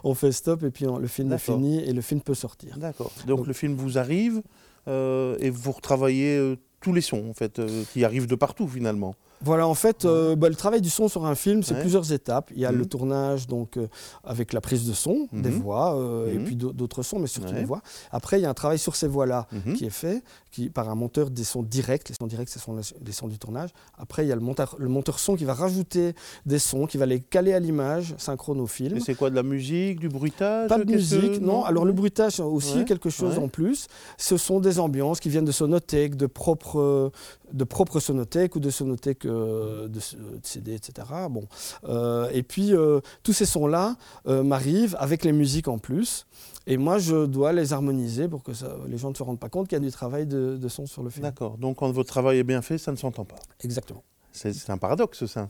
on, 0.03 0.13
fait 0.13 0.33
stop 0.33 0.63
et 0.63 0.71
puis 0.71 0.85
le 0.85 1.07
film 1.07 1.31
est 1.31 1.37
fini 1.37 1.79
et 1.79 1.93
le 1.93 2.01
film 2.01 2.21
peut 2.21 2.33
sortir. 2.33 2.77
D'accord. 2.77 3.11
Donc, 3.27 3.47
le 3.47 3.53
film 3.53 3.75
vous 3.75 3.97
arrive 3.97 4.41
et 4.87 5.49
vous 5.49 5.71
retravaillez 5.71 6.57
tous 6.81 6.93
les 6.93 7.01
sons 7.01 7.29
en 7.29 7.33
fait, 7.33 7.59
euh, 7.59 7.83
qui 7.93 8.03
arrivent 8.03 8.27
de 8.27 8.35
partout 8.35 8.67
finalement. 8.67 9.15
Voilà, 9.43 9.67
en 9.67 9.73
fait, 9.73 10.05
euh, 10.05 10.35
bah, 10.35 10.49
le 10.49 10.55
travail 10.55 10.81
du 10.81 10.89
son 10.89 11.07
sur 11.07 11.25
un 11.25 11.35
film, 11.35 11.63
c'est 11.63 11.79
plusieurs 11.79 12.11
étapes. 12.11 12.51
Il 12.55 12.61
y 12.61 12.65
a 12.65 12.71
le 12.71 12.79
mhm. 12.79 12.85
tournage, 12.85 13.47
donc 13.47 13.77
euh, 13.77 13.87
avec 14.23 14.53
la 14.53 14.61
prise 14.61 14.87
de 14.87 14.93
son, 14.93 15.27
des 15.31 15.49
mhm. 15.49 15.59
voix, 15.59 15.97
et 16.31 16.37
mhm. 16.37 16.45
puis 16.45 16.55
d'autres 16.55 17.03
sons, 17.03 17.19
mais 17.19 17.27
surtout 17.27 17.53
des 17.53 17.63
voix. 17.63 17.81
Après, 18.11 18.39
il 18.39 18.43
y 18.43 18.45
a 18.45 18.49
un 18.49 18.53
travail 18.53 18.79
sur 18.79 18.95
ces 18.95 19.07
voix-là 19.07 19.47
qui 19.75 19.85
est 19.85 19.89
fait, 19.89 20.23
qui, 20.51 20.69
par 20.69 20.89
un 20.89 20.95
monteur 20.95 21.29
des 21.29 21.43
sons 21.43 21.63
directs. 21.63 22.09
Les 22.09 22.15
sons 22.15 22.27
directs, 22.27 22.49
ce 22.49 22.59
sont 22.59 22.75
les 23.05 23.11
sons 23.11 23.27
du 23.27 23.39
tournage. 23.39 23.69
Après, 23.97 24.25
il 24.25 24.29
y 24.29 24.31
a 24.31 24.35
le 24.35 24.41
monteur, 24.41 24.75
le 24.77 24.89
monteur 24.89 25.19
son 25.19 25.35
qui 25.35 25.45
va 25.45 25.53
rajouter 25.53 26.13
des 26.45 26.59
sons, 26.59 26.85
qui 26.85 26.97
va 26.97 27.05
les 27.05 27.19
caler 27.19 27.53
à 27.53 27.59
l'image, 27.59 28.15
synchrone 28.17 28.59
au 28.59 28.67
film. 28.67 28.99
c'est 28.99 29.15
quoi, 29.15 29.29
de 29.29 29.35
la 29.35 29.43
musique, 29.43 29.99
du 29.99 30.09
bruitage 30.09 30.69
Pas 30.69 30.77
de 30.77 30.91
musique, 30.91 31.41
non. 31.41 31.63
Alors 31.63 31.85
le 31.85 31.93
bruitage, 31.93 32.39
aussi 32.39 32.85
quelque 32.85 33.09
chose 33.09 33.39
en 33.39 33.47
plus. 33.47 33.87
Ce 34.17 34.37
sont 34.37 34.59
des 34.59 34.79
ambiances 34.79 35.19
qui 35.19 35.29
viennent 35.29 35.45
de 35.45 35.51
sonothèques, 35.51 36.15
de 36.15 36.27
propres 36.27 37.11
de 37.53 37.63
propres 37.63 37.99
sonothèques 37.99 38.55
ou 38.55 38.59
de 38.59 38.69
sonothèques 38.69 39.25
euh, 39.31 39.87
de, 39.87 39.99
CD, 40.43 40.73
etc. 40.73 41.07
Bon. 41.29 41.47
Euh, 41.85 42.29
et 42.31 42.43
puis, 42.43 42.73
euh, 42.73 42.99
tous 43.23 43.33
ces 43.33 43.45
sons-là 43.45 43.95
m'arrivent 44.25 44.95
avec 44.99 45.23
les 45.23 45.31
musiques 45.31 45.67
en 45.67 45.77
plus. 45.77 46.25
Et 46.67 46.77
moi, 46.77 46.99
je 46.99 47.25
dois 47.25 47.53
les 47.53 47.73
harmoniser 47.73 48.27
pour 48.27 48.43
que 48.43 48.53
ça, 48.53 48.75
les 48.87 48.97
gens 48.97 49.09
ne 49.09 49.15
se 49.15 49.23
rendent 49.23 49.39
pas 49.39 49.49
compte 49.49 49.67
qu'il 49.67 49.77
y 49.77 49.81
a 49.81 49.83
du 49.83 49.91
travail 49.91 50.27
de, 50.27 50.57
de 50.57 50.67
son 50.67 50.85
sur 50.85 51.01
le 51.01 51.09
film. 51.09 51.23
D'accord. 51.23 51.57
Donc, 51.57 51.77
quand 51.77 51.91
votre 51.91 52.09
travail 52.09 52.37
est 52.37 52.43
bien 52.43 52.61
fait, 52.61 52.77
ça 52.77 52.91
ne 52.91 52.97
s'entend 52.97 53.25
pas. 53.25 53.39
Exactement. 53.63 54.03
C'est 54.31 54.69
un 54.69 54.77
paradoxe, 54.77 55.25
ça. 55.25 55.49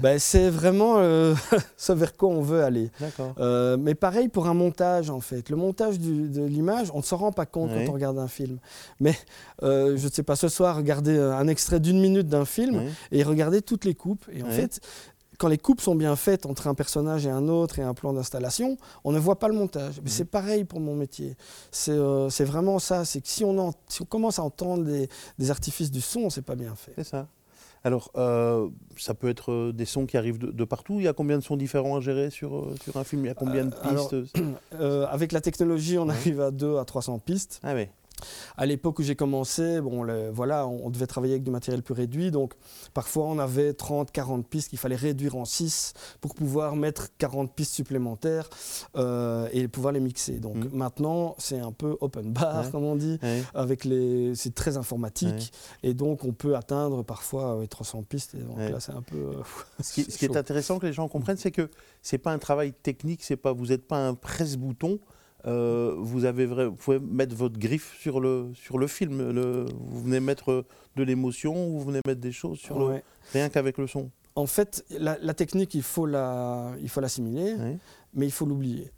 Ben, 0.00 0.18
c'est 0.18 0.48
vraiment 0.50 0.96
euh, 0.98 1.34
ce 1.76 1.92
vers 1.92 2.16
quoi 2.16 2.30
on 2.30 2.42
veut 2.42 2.62
aller. 2.62 2.90
Euh, 3.38 3.76
mais 3.78 3.94
pareil 3.94 4.28
pour 4.28 4.46
un 4.46 4.54
montage, 4.54 5.10
en 5.10 5.20
fait. 5.20 5.48
Le 5.50 5.56
montage 5.56 5.98
de 5.98 6.44
l'image, 6.44 6.90
on 6.94 6.98
ne 6.98 7.02
s'en 7.02 7.16
rend 7.16 7.32
pas 7.32 7.46
compte 7.46 7.70
quand 7.70 7.90
on 7.90 7.92
regarde 7.92 8.18
un 8.18 8.28
film. 8.28 8.58
Mais 9.00 9.14
euh, 9.62 9.96
je 9.96 10.06
ne 10.06 10.10
sais 10.12 10.22
pas, 10.22 10.36
ce 10.36 10.48
soir, 10.48 10.76
regarder 10.76 11.18
un 11.18 11.48
extrait 11.48 11.80
d'une 11.80 12.00
minute 12.00 12.28
d'un 12.28 12.44
film 12.44 12.82
et 13.12 13.22
regarder 13.22 13.62
toutes 13.62 13.84
les 13.84 13.94
coupes. 13.94 14.24
Et 14.32 14.42
en 14.42 14.50
fait, 14.50 14.80
quand 15.38 15.48
les 15.48 15.58
coupes 15.58 15.80
sont 15.80 15.94
bien 15.94 16.16
faites 16.16 16.46
entre 16.46 16.68
un 16.68 16.74
personnage 16.74 17.26
et 17.26 17.30
un 17.30 17.48
autre 17.48 17.78
et 17.78 17.82
un 17.82 17.94
plan 17.94 18.12
d'installation, 18.12 18.76
on 19.02 19.12
ne 19.12 19.18
voit 19.18 19.38
pas 19.38 19.48
le 19.48 19.54
montage. 19.54 20.00
Mais 20.02 20.10
c'est 20.10 20.24
pareil 20.24 20.64
pour 20.64 20.80
mon 20.80 20.94
métier. 20.94 21.36
C'est 21.70 22.44
vraiment 22.44 22.78
ça. 22.78 23.04
C'est 23.04 23.20
que 23.20 23.28
si 23.28 23.44
on, 23.44 23.72
si 23.88 24.02
on 24.02 24.06
commence 24.06 24.38
à 24.38 24.42
entendre 24.42 24.84
des, 24.84 25.08
des 25.38 25.50
artifices 25.50 25.90
du 25.90 26.00
son, 26.00 26.30
c'est 26.30 26.42
pas 26.42 26.56
bien 26.56 26.74
fait. 26.74 26.92
C'est 26.96 27.04
ça. 27.04 27.26
Alors, 27.84 28.10
euh, 28.16 28.70
ça 28.96 29.12
peut 29.12 29.28
être 29.28 29.52
euh, 29.52 29.72
des 29.72 29.84
sons 29.84 30.06
qui 30.06 30.16
arrivent 30.16 30.38
de, 30.38 30.64
partout. 30.64 31.00
Il 31.00 31.04
y 31.04 31.08
a 31.08 31.12
combien 31.12 31.36
de 31.36 31.42
sons 31.42 31.56
différents 31.56 31.96
à 31.96 32.00
gérer 32.00 32.30
sur, 32.30 32.56
euh, 32.56 32.74
sur 32.82 32.96
un 32.96 33.04
film? 33.04 33.26
Il 33.26 33.28
y 33.28 33.30
a 33.30 33.34
combien 33.34 33.66
de 33.66 33.74
pistes 33.74 34.16
Avec 35.10 35.32
la 35.32 35.42
technologie, 35.42 35.98
on 35.98 36.08
arrive 36.08 36.40
à 36.40 36.50
2 36.50 36.78
à 36.78 36.86
300 36.86 37.18
pistes. 37.18 37.60
Ah 37.62 37.74
oui. 37.74 37.88
À 38.56 38.66
l'époque 38.66 38.98
où 38.98 39.02
j'ai 39.02 39.16
commencé, 39.16 39.80
bon, 39.80 40.06
voilà, 40.32 40.66
on, 40.66 40.90
devait 40.90 41.06
travailler 41.06 41.34
avec 41.34 41.42
du 41.42 41.50
matériel 41.50 41.82
plus 41.82 41.94
réduit, 41.94 42.30
donc 42.30 42.54
parfois 42.92 43.24
on 43.26 43.38
avait 43.38 43.72
30, 43.72 44.10
40 44.12 44.46
pistes 44.46 44.68
qu'il 44.70 44.78
fallait 44.78 44.96
réduire 44.96 45.36
en 45.36 45.44
6 45.44 45.92
pour 46.20 46.34
pouvoir 46.34 46.76
mettre 46.76 47.08
40 47.18 47.52
pistes 47.52 47.74
supplémentaires 47.74 48.48
euh, 48.96 49.48
et 49.52 49.66
pouvoir 49.68 49.92
les 49.92 50.00
mixer. 50.00 50.38
Donc 50.38 50.56
mmh. 50.56 50.68
maintenant, 50.72 51.34
c'est 51.38 51.58
un 51.58 51.72
peu 51.72 51.96
open 52.00 52.32
bar, 52.32 52.70
comme 52.70 52.84
on 52.84 52.96
dit, 52.96 53.18
avec 53.54 53.84
les, 53.84 54.34
c'est 54.34 54.54
très 54.54 54.76
informatique, 54.76 55.52
et 55.82 55.94
donc 55.94 56.24
on 56.24 56.32
peut 56.32 56.56
atteindre 56.56 57.02
parfois 57.02 57.60
300 57.68 58.04
pistes. 58.04 58.34
Et 58.34 58.42
donc 58.42 58.58
là, 58.58 58.80
c'est 58.80 58.92
un 58.92 59.02
peu. 59.02 59.16
Euh, 59.16 59.42
ce 59.80 59.92
qui, 59.92 60.24
est 60.24 60.36
intéressant 60.36 60.78
que 60.78 60.86
les 60.86 60.92
gens 60.92 61.08
comprennent, 61.08 61.36
c'est 61.36 61.50
que 61.50 61.70
c'est 62.02 62.18
pas 62.18 62.32
un 62.32 62.38
travail 62.38 62.72
technique, 62.72 63.22
c'est 63.22 63.36
pas, 63.36 63.52
vous 63.52 63.66
n'êtes 63.66 63.86
pas 63.86 64.06
un 64.06 64.14
presse-bouton. 64.14 64.98
Euh, 65.46 65.94
vous, 65.98 66.24
avez 66.24 66.46
vous 66.46 66.72
pouvez 66.72 66.98
mettre 66.98 67.34
votre 67.34 67.58
griffe 67.58 67.96
sur 68.00 68.20
le, 68.20 68.50
sur 68.54 68.78
le 68.78 68.86
film. 68.86 69.30
Le, 69.30 69.66
vous 69.78 70.02
venez 70.02 70.20
mettre 70.20 70.64
de 70.96 71.02
l'émotion, 71.02 71.54
vous 71.54 71.80
venez 71.80 72.00
mettre 72.06 72.20
des 72.20 72.32
choses 72.32 72.58
sur 72.58 72.78
le, 72.78 73.00
rien 73.32 73.48
qu'avec 73.48 73.78
le 73.78 73.86
son? 73.86 74.10
En 74.36 74.46
fait, 74.46 74.84
la, 74.90 75.16
technique, 75.34 75.74
il 75.74 75.82
faut 75.82 76.06
l'assimiler, 76.06 77.56
la, 77.56 77.64
mais 78.14 78.26
il 78.26 78.32
faut 78.32 78.46
l'oublier. 78.46 78.90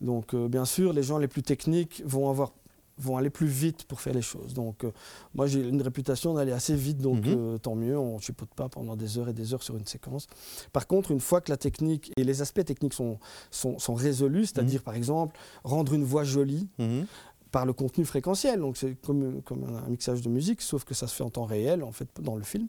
Donc, 0.00 0.34
euh, 0.34 0.48
bien 0.48 0.64
sûr, 0.64 0.92
les 0.92 1.02
gens 1.02 1.18
les 1.18 1.28
plus 1.28 1.42
techniques 1.42 2.02
vont 2.04 2.30
avoir 2.30 2.52
vont 3.00 3.16
aller 3.16 3.30
plus 3.30 3.46
vite 3.46 3.84
pour 3.84 4.00
faire 4.00 4.14
les 4.14 4.22
choses. 4.22 4.54
Donc, 4.54 4.84
euh, 4.84 4.92
moi, 5.34 5.46
j'ai 5.46 5.60
une 5.60 5.82
réputation 5.82 6.34
d'aller 6.34 6.52
assez 6.52 6.74
vite, 6.74 6.98
donc 6.98 7.26
mhm. 7.26 7.34
euh, 7.36 7.58
tant 7.58 7.74
mieux, 7.74 7.98
on 7.98 8.16
ne 8.16 8.20
chipote 8.20 8.50
pas 8.54 8.68
pendant 8.68 8.96
des 8.96 9.18
heures 9.18 9.28
et 9.28 9.32
des 9.32 9.54
heures 9.54 9.62
sur 9.62 9.76
une 9.76 9.86
séquence. 9.86 10.26
Par 10.72 10.86
contre, 10.86 11.10
une 11.10 11.20
fois 11.20 11.40
que 11.40 11.50
la 11.50 11.56
technique 11.56 12.12
et 12.16 12.24
les 12.24 12.42
aspects 12.42 12.64
techniques 12.64 12.94
sont, 12.94 13.18
sont, 13.50 13.78
sont 13.78 13.94
résolus, 13.94 14.46
c'est-à-dire, 14.46 14.80
mhm. 14.80 14.84
par 14.84 14.94
exemple, 14.94 15.38
rendre 15.64 15.94
une 15.94 16.04
voix 16.04 16.24
jolie, 16.24 16.68
mhm 16.78 17.06
par 17.50 17.66
le 17.66 17.72
contenu 17.72 18.04
fréquentiel. 18.04 18.60
Donc 18.60 18.76
c'est 18.76 18.94
comme, 19.00 19.42
comme, 19.42 19.64
un 19.64 19.88
mixage 19.88 20.22
de 20.22 20.28
musique, 20.28 20.62
sauf 20.62 20.84
que 20.84 20.94
ça 20.94 21.06
se 21.06 21.14
fait 21.14 21.24
en 21.24 21.30
temps 21.30 21.44
réel, 21.44 21.82
en 21.82 21.92
fait, 21.92 22.08
dans 22.20 22.36
le 22.36 22.42
film. 22.42 22.66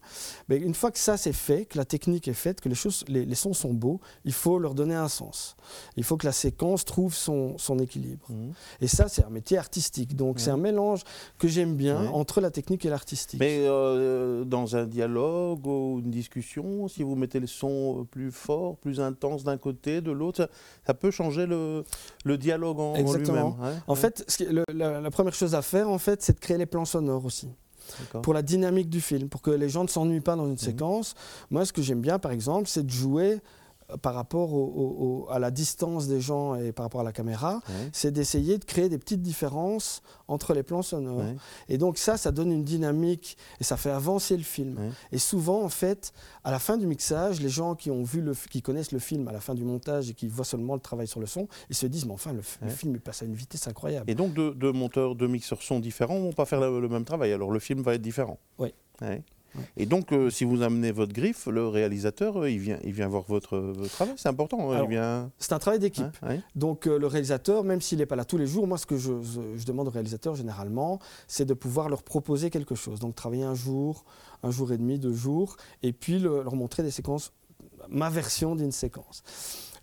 Mais 0.50 0.58
une 0.58 0.74
fois 0.74 0.92
que 0.92 1.00
ça 1.00 1.18
c'est 1.18 1.34
fait, 1.34 1.66
que 1.66 1.78
la 1.78 1.86
technique 1.86 2.28
est 2.28 2.34
faite, 2.34 2.62
que 2.62 2.70
les, 2.70 2.76
choses, 2.76 3.04
les, 3.08 3.36
sons 3.36 3.54
sont 3.54 3.74
beaux, 3.74 4.00
il 4.26 4.34
faut 4.34 4.60
leur 4.60 4.74
donner 4.74 4.96
un 4.96 5.08
sens. 5.08 5.56
Il 5.98 6.04
faut 6.04 6.18
que 6.18 6.26
la 6.26 6.32
séquence 6.32 6.86
trouve 6.86 7.14
son, 7.14 7.58
son 7.58 7.80
équilibre. 7.80 8.26
Mmh. 8.30 8.52
Et 8.82 8.88
ça, 8.88 9.08
c'est 9.08 9.24
un 9.24 9.30
métier 9.30 9.58
artistique. 9.58 10.16
Donc 10.16 10.40
c'est 10.40 10.52
un 10.52 10.58
mélange 10.58 11.04
que 11.38 11.48
j'aime 11.48 11.76
bien 11.76 12.08
entre 12.08 12.42
la 12.42 12.52
technique 12.52 12.86
et 12.86 12.90
l'artistique. 12.90 13.40
Mais 13.40 13.60
euh, 13.62 14.44
dans 14.46 14.76
un 14.76 14.86
dialogue 14.86 15.66
ou 15.66 16.02
une 16.04 16.12
discussion, 16.12 16.88
si 16.88 17.04
vous 17.04 17.16
mettez 17.16 17.40
le 17.40 17.48
son 17.48 18.08
plus 18.10 18.32
fort, 18.32 18.78
plus 18.78 19.00
intense 19.00 19.44
d'un 19.44 19.58
côté, 19.58 20.02
de 20.02 20.12
l'autre, 20.12 20.50
ça, 20.86 20.94
peut 20.94 21.12
changer 21.12 21.46
le, 21.46 21.84
le 22.26 22.38
dialogue 22.38 22.80
en, 22.80 22.96
Exactement. 22.96 23.58
lui-même. 23.58 23.82
En 23.88 23.96
fait, 23.96 24.24
ce 24.28 24.44
le, 24.44 24.64
la, 24.74 25.12
première 25.12 25.34
chose 25.34 25.56
à 25.56 25.62
faire, 25.62 25.90
en 25.90 25.98
fait, 25.98 26.22
c'est 26.22 26.34
de 26.34 26.40
créer 26.40 26.58
les 26.58 26.66
plans 26.66 26.86
sonores 26.86 27.26
aussi. 27.26 27.50
Pour 28.24 28.34
la 28.34 28.42
dynamique 28.42 28.90
du 28.90 29.02
film, 29.02 29.28
pour 29.28 29.42
que 29.42 29.52
les 29.52 29.68
gens 29.68 29.84
ne 29.84 29.90
s'ennuient 29.90 30.22
pas 30.22 30.36
dans 30.36 30.46
une 30.46 30.52
mhm. 30.52 30.58
séquence. 30.58 31.16
Moi, 31.50 31.66
ce 31.66 31.74
que 31.74 31.82
j'aime 31.82 32.00
bien, 32.00 32.20
par 32.20 32.32
exemple, 32.32 32.70
c'est 32.70 32.86
de 32.86 32.92
jouer 32.92 33.40
par 34.02 34.14
rapport 34.14 35.32
à 35.32 35.40
la 35.40 35.52
distance 35.52 36.08
des 36.08 36.22
gens 36.22 36.56
et 36.56 36.72
par 36.72 36.86
rapport 36.86 37.02
à 37.02 37.04
la 37.04 37.12
caméra, 37.12 37.62
c'est 37.92 38.12
d'essayer 38.12 38.58
de 38.58 38.66
créer 38.66 38.90
des 38.90 38.98
petites 38.98 39.22
différences 39.22 40.02
entre 40.28 40.54
les 40.54 40.64
plans 40.64 40.82
sonores. 40.82 41.24
Et 41.70 41.78
donc 41.78 41.98
ça, 41.98 42.18
ça 42.18 42.32
donne 42.32 42.52
une 42.52 42.64
dynamique 42.64 43.38
et 43.60 43.64
ça 43.64 43.78
fait 43.78 43.92
avancer 43.92 44.38
le 44.38 44.44
film. 44.44 44.78
Et 45.12 45.18
souvent, 45.18 45.62
en 45.64 45.70
fait, 45.70 46.14
à 46.44 46.52
la 46.52 46.60
fin 46.60 46.78
du 46.78 46.88
mixage, 46.88 47.42
les 47.42 47.50
gens 47.50 47.76
qui 47.76 47.92
ont 47.92 48.04
vu 48.04 48.22
le, 48.22 48.34
qui 48.50 48.62
connaissent 48.62 48.92
le 48.92 49.00
film 49.00 49.28
à 49.28 49.32
la 49.32 49.40
fin 49.40 49.54
du 49.54 49.64
montage 49.64 50.10
et 50.10 50.14
qui 50.14 50.28
voient 50.28 50.46
seulement 50.46 50.76
le 50.76 50.80
travail 50.80 51.08
sur 51.08 51.20
le 51.20 51.26
son, 51.26 51.48
ils 51.70 51.76
se 51.76 51.86
disent 51.86 52.06
mais 52.06 52.14
enfin 52.14 52.34
le, 52.34 52.42
film 52.42 52.96
il 52.96 53.02
passe 53.02 53.22
à 53.22 53.26
une 53.26 53.36
vitesse 53.36 53.68
incroyable. 53.68 54.10
Et 54.10 54.16
donc 54.16 54.34
deux, 54.34 54.72
monteurs, 54.72 55.16
deux 55.16 55.28
mixeurs 55.28 55.62
sont 55.62 55.80
différents, 55.80 56.20
vont 56.20 56.34
pas 56.34 56.46
faire 56.46 56.60
le, 56.60 56.90
même 56.90 57.06
travail. 57.06 57.34
Alors 57.34 57.52
le 57.52 57.60
film 57.60 57.82
va 57.82 57.96
être 57.96 58.02
différent. 58.02 58.38
Oui. 58.60 58.74
Et 59.78 59.86
donc, 59.86 60.12
euh, 60.12 60.30
si 60.30 60.44
vous 60.44 60.62
amenez 60.62 60.92
votre 60.92 61.14
griffe, 61.14 61.48
le 61.48 61.68
réalisateur, 61.68 62.38
euh, 62.38 62.50
il, 62.50 62.60
vient, 62.60 62.78
il 62.84 62.94
vient 62.94 63.08
voir 63.08 63.24
votre, 63.28 63.74
travail. 63.90 64.16
C'est 64.18 64.30
important. 64.30 64.72
Hein, 64.72 64.86
vient... 64.86 65.32
C'est 65.40 65.54
un 65.54 65.60
travail 65.60 65.80
d'équipe. 65.80 66.06
Hein, 66.22 66.38
donc, 66.56 66.88
euh, 66.88 66.98
le 66.98 67.08
réalisateur, 67.08 67.64
même 67.64 67.82
s'il 67.82 68.00
n'est 68.00 68.06
pas 68.06 68.16
là 68.16 68.26
tous 68.26 68.38
les 68.38 68.48
jours, 68.48 68.68
moi, 68.68 68.78
ce 68.78 68.86
que 68.86 68.98
je, 68.98 69.14
je 69.56 69.66
demande 69.66 69.88
au 69.88 69.92
réalisateur 69.92 70.36
généralement, 70.36 71.00
c'est 71.28 71.46
de 71.46 71.54
pouvoir 71.54 71.90
leur 71.90 72.04
proposer 72.04 72.50
quelque 72.50 72.76
chose. 72.76 73.00
Donc, 73.00 73.16
travailler 73.16 73.44
un 73.44 73.56
jour, 73.56 74.06
un 74.44 74.52
jour 74.52 74.72
et 74.72 74.78
demi, 74.78 75.00
deux 75.00 75.14
jours, 75.14 75.58
et 75.84 75.94
puis 75.94 76.20
leur 76.20 76.56
montrer 76.56 76.84
des 76.84 76.92
séquences, 76.92 77.34
ma 77.90 78.10
version 78.10 78.56
d'une 78.56 78.72
séquence. 78.72 79.24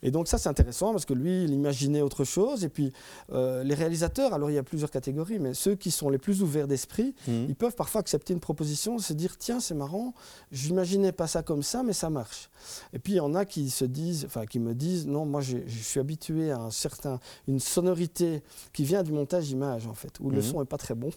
Et 0.03 0.11
donc 0.11 0.29
ça, 0.29 0.39
c'est 0.39 0.49
intéressant 0.49 0.93
parce 0.93 1.05
que 1.05 1.15
lui, 1.15 1.45
il 1.45 1.51
imaginait 1.53 2.03
autre 2.03 2.25
chose. 2.25 2.65
Et 2.65 2.69
puis, 2.69 2.93
euh, 3.33 3.65
les 3.65 3.75
réalisateurs, 3.75 4.33
alors 4.33 4.51
il 4.51 4.55
y 4.55 4.59
a 4.59 4.63
plusieurs 4.63 4.91
catégories, 4.91 5.39
mais 5.39 5.55
ceux 5.55 5.75
qui 5.75 5.91
sont 5.91 6.09
les 6.09 6.19
plus 6.19 6.43
ouverts 6.43 6.69
d'esprit, 6.69 7.15
mhm. 7.27 7.47
ils 7.49 7.57
peuvent 7.57 7.75
parfois 7.75 8.01
accepter 8.01 8.33
une 8.33 8.41
proposition, 8.41 8.99
se 8.99 9.13
dire, 9.13 9.37
tiens, 9.39 9.61
c'est 9.61 9.75
marrant, 9.75 10.15
j'imaginais 10.53 11.13
pas 11.13 11.27
ça 11.27 11.43
comme 11.43 11.63
ça, 11.63 11.83
mais 11.83 11.93
ça 11.93 12.11
marche. 12.11 12.51
Et 12.93 12.99
puis, 12.99 13.15
il 13.15 13.17
y 13.17 13.21
en 13.21 13.35
a 13.35 13.45
qui 13.45 13.71
se 13.71 13.85
disent, 13.85 14.25
enfin, 14.25 14.47
qui 14.47 14.59
me 14.59 14.75
disent, 14.75 15.07
non, 15.07 15.27
moi, 15.27 15.41
je 15.41 15.59
suis 15.69 16.01
habitué 16.01 16.51
à 16.51 16.59
un 16.59 16.71
certain, 16.71 17.21
une 17.47 17.61
sonorité 17.61 18.43
qui 18.73 18.85
vient 18.85 19.03
du 19.03 19.13
montage 19.13 19.51
image, 19.51 19.87
en 19.87 19.95
fait, 19.95 20.21
où 20.21 20.31
le 20.31 20.37
mhm. 20.37 20.43
son 20.43 20.63
est 20.63 20.67
pas 20.67 20.79
très 20.79 20.95
bon. 20.95 21.11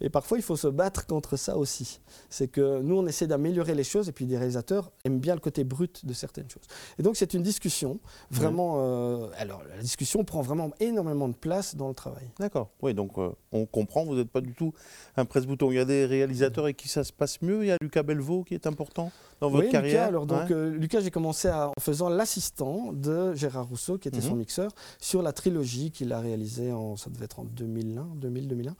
Et 0.00 0.08
parfois, 0.10 0.38
il 0.38 0.42
faut 0.42 0.56
se 0.56 0.68
battre 0.68 1.06
contre 1.06 1.36
ça 1.36 1.56
aussi. 1.56 2.00
C'est 2.30 2.48
que 2.48 2.80
nous, 2.80 2.96
on 2.96 3.06
essaie 3.06 3.26
d'améliorer 3.26 3.74
les 3.74 3.84
choses 3.84 4.08
et 4.08 4.12
puis 4.12 4.26
les 4.26 4.36
réalisateurs 4.36 4.92
aiment 5.04 5.20
bien 5.20 5.34
le 5.34 5.40
côté 5.40 5.64
brut 5.64 6.04
de 6.04 6.12
certaines 6.12 6.48
choses. 6.48 6.64
Et 6.98 7.02
donc, 7.02 7.16
c'est 7.16 7.34
une 7.34 7.42
discussion. 7.42 8.00
Vraiment, 8.30 8.76
euh, 8.78 9.28
alors, 9.36 9.62
la 9.64 9.82
discussion 9.82 10.24
prend 10.24 10.42
vraiment 10.42 10.70
énormément 10.80 11.28
de 11.28 11.34
place 11.34 11.76
dans 11.76 11.88
le 11.88 11.94
travail. 11.94 12.30
D'accord. 12.38 12.70
Oui, 12.82 12.94
donc 12.94 13.18
euh, 13.18 13.30
on 13.52 13.66
comprend, 13.66 14.04
vous 14.04 14.14
n'êtes 14.14 14.30
pas 14.30 14.40
du 14.40 14.54
tout 14.54 14.72
un 15.16 15.24
presse-bouton. 15.24 15.70
Il 15.70 15.76
y 15.76 15.80
a 15.80 15.84
des 15.84 16.06
réalisateurs 16.06 16.64
avec 16.64 16.76
qui 16.76 16.88
ça 16.88 17.04
se 17.04 17.12
passe 17.12 17.40
mieux? 17.42 17.64
Il 17.64 17.68
y 17.68 17.72
a 17.72 17.76
Lucas 17.80 18.02
Belvaux 18.02 18.44
qui 18.44 18.54
est 18.54 18.66
important? 18.66 19.10
Dans 19.42 19.50
votre 19.50 19.68
carrière. 19.68 20.04
Lucas, 20.04 20.06
alors, 20.06 20.26
donc, 20.26 20.50
euh, 20.50 20.70
Lucas, 20.70 21.00
j'ai 21.00 21.10
commencé 21.10 21.50
en 21.50 21.72
faisant 21.80 22.08
l'assistant 22.08 22.92
de 22.92 23.34
Gérard 23.34 23.66
Rousseau, 23.66 23.98
qui 23.98 24.08
était 24.08 24.20
son 24.20 24.32
mhm. 24.32 24.38
mixeur, 24.38 24.70
sur 25.00 25.20
la 25.20 25.32
trilogie 25.32 25.90
qu'il 25.90 26.12
a 26.12 26.20
réalisée 26.20 26.72
en, 26.72 26.96
ça 26.96 27.10
devait 27.10 27.24
être 27.24 27.40
en 27.40 27.44
2001, 27.44 28.06
2000, 28.16 28.48
2001. 28.48 28.74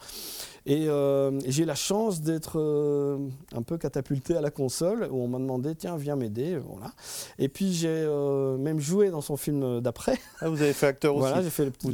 Et, 0.66 0.86
j'ai 1.46 1.64
eu 1.64 1.66
la 1.66 1.74
chance 1.74 2.20
d'être 2.20 2.60
un 3.52 3.62
peu 3.62 3.76
catapulté 3.76 4.36
à 4.36 4.40
la 4.40 4.50
console, 4.50 5.08
où 5.10 5.20
on 5.22 5.28
m'a 5.28 5.38
demandé, 5.38 5.74
tiens, 5.74 5.96
viens 5.96 6.14
m'aider. 6.16 6.58
Voilà. 6.58 6.92
Et 7.38 7.48
puis 7.48 7.72
j'ai 7.72 8.06
même 8.58 8.78
joué 8.78 9.10
dans 9.10 9.20
son 9.20 9.36
film 9.36 9.80
d'après. 9.80 10.18
Ah, 10.40 10.48
vous 10.48 10.62
avez 10.62 10.72
fait 10.72 10.86
acteur 10.86 11.14
aussi 11.14 11.20
Voilà, 11.20 11.42
j'ai 11.42 11.50
fait 11.50 11.64
le 11.64 11.70
petit 11.70 11.90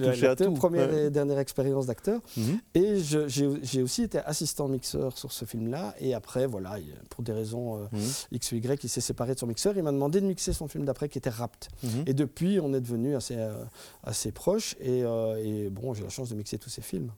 première 0.55 0.93
et 0.93 1.11
dernière 1.11 1.39
expérience 1.39 1.87
d'acteur. 1.87 2.21
Mhm. 2.37 2.61
Et 2.75 2.99
j'ai 2.99 3.83
aussi 3.83 4.03
été 4.03 4.19
assistant 4.19 4.69
mixeur 4.69 5.17
sur 5.17 5.33
ce 5.33 5.45
film-là. 5.47 5.95
Et 6.01 6.13
après, 6.13 6.47
voilà, 6.47 6.77
pour 7.09 7.25
des 7.25 7.33
raisons 7.33 7.79
mhm. 7.93 8.01
X 8.33 8.53
ou 8.59 8.65
Y, 8.65 8.85
il 8.85 8.89
s'est 8.89 9.01
séparé 9.01 9.35
de 9.35 9.39
son 9.39 9.47
mixeur. 9.47 9.77
Il 9.77 9.83
m'a 9.83 9.93
demandé 9.93 10.21
de 10.21 10.27
mixer 10.27 10.53
son 10.53 10.69
film 10.69 10.85
d'après 10.85 11.09
qui 11.09 11.19
était 11.19 11.31
Rapt. 11.31 11.69
Mhm. 11.83 12.05
Et 12.07 12.15
depuis, 12.15 12.61
on 12.61 12.75
est 12.75 12.81
devenu 12.81 13.15
assez, 13.17 13.37
assez 14.05 14.33
proches. 14.33 14.77
Et, 14.81 15.01
et 15.01 15.71
bon, 15.71 15.95
j'ai 15.95 16.03
la 16.03 16.09
chance 16.09 16.31
de 16.31 16.35
mixer 16.35 16.59
tous 16.59 16.71
ces 16.71 16.83
films. 16.83 17.11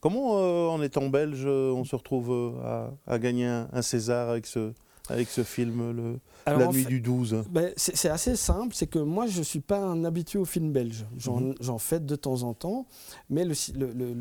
Comment, 0.00 0.38
euh, 0.38 0.66
en 0.68 0.82
étant 0.82 1.08
belge, 1.08 1.46
on 1.46 1.84
se 1.84 1.94
retrouve 1.94 2.30
euh, 2.32 2.88
à, 3.06 3.18
gagner 3.20 3.46
un, 3.46 3.82
César 3.82 4.30
avec 4.30 4.46
ce, 4.46 4.72
avec 5.08 5.28
ce 5.28 5.42
film, 5.42 5.92
le, 5.92 6.20
La 6.46 6.68
nuit 6.68 6.86
du 6.86 7.00
12 7.00 7.44
ben, 7.50 7.72
C'est 7.76 8.08
assez 8.08 8.36
simple, 8.36 8.74
c'est 8.74 8.86
que 8.86 8.98
moi 8.98 9.26
je 9.26 9.40
ne 9.40 9.44
suis 9.44 9.60
pas 9.60 9.78
un 9.78 10.04
habitué 10.04 10.38
au 10.38 10.44
film 10.44 10.72
belge. 10.72 11.04
Mhm. 11.26 11.54
J'en 11.60 11.78
fais 11.78 12.00
de 12.00 12.16
temps 12.16 12.42
en 12.42 12.54
temps, 12.54 12.86
mais 13.28 13.44
le, 13.44 13.54
le, 13.76 14.12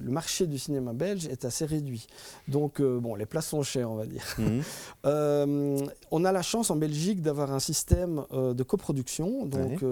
le, 0.00 0.10
marché 0.10 0.46
du 0.46 0.58
cinéma 0.58 0.92
belge 0.92 1.26
est 1.26 1.44
assez 1.44 1.64
réduit. 1.64 2.06
Donc 2.48 2.80
euh, 2.80 3.00
bon, 3.00 3.14
les 3.14 3.26
places 3.26 3.48
sont 3.48 3.62
chères, 3.62 3.90
on 3.90 3.96
va 3.96 4.06
dire. 4.06 4.24
Mhm. 4.38 4.62
Euh, 5.04 5.78
on 6.10 6.24
a 6.24 6.32
la 6.32 6.42
chance 6.42 6.70
en 6.70 6.76
Belgique 6.76 7.22
d'avoir 7.22 7.52
un 7.52 7.60
système 7.60 8.24
euh, 8.32 8.54
de 8.54 8.62
coproduction, 8.62 9.46
donc 9.46 9.82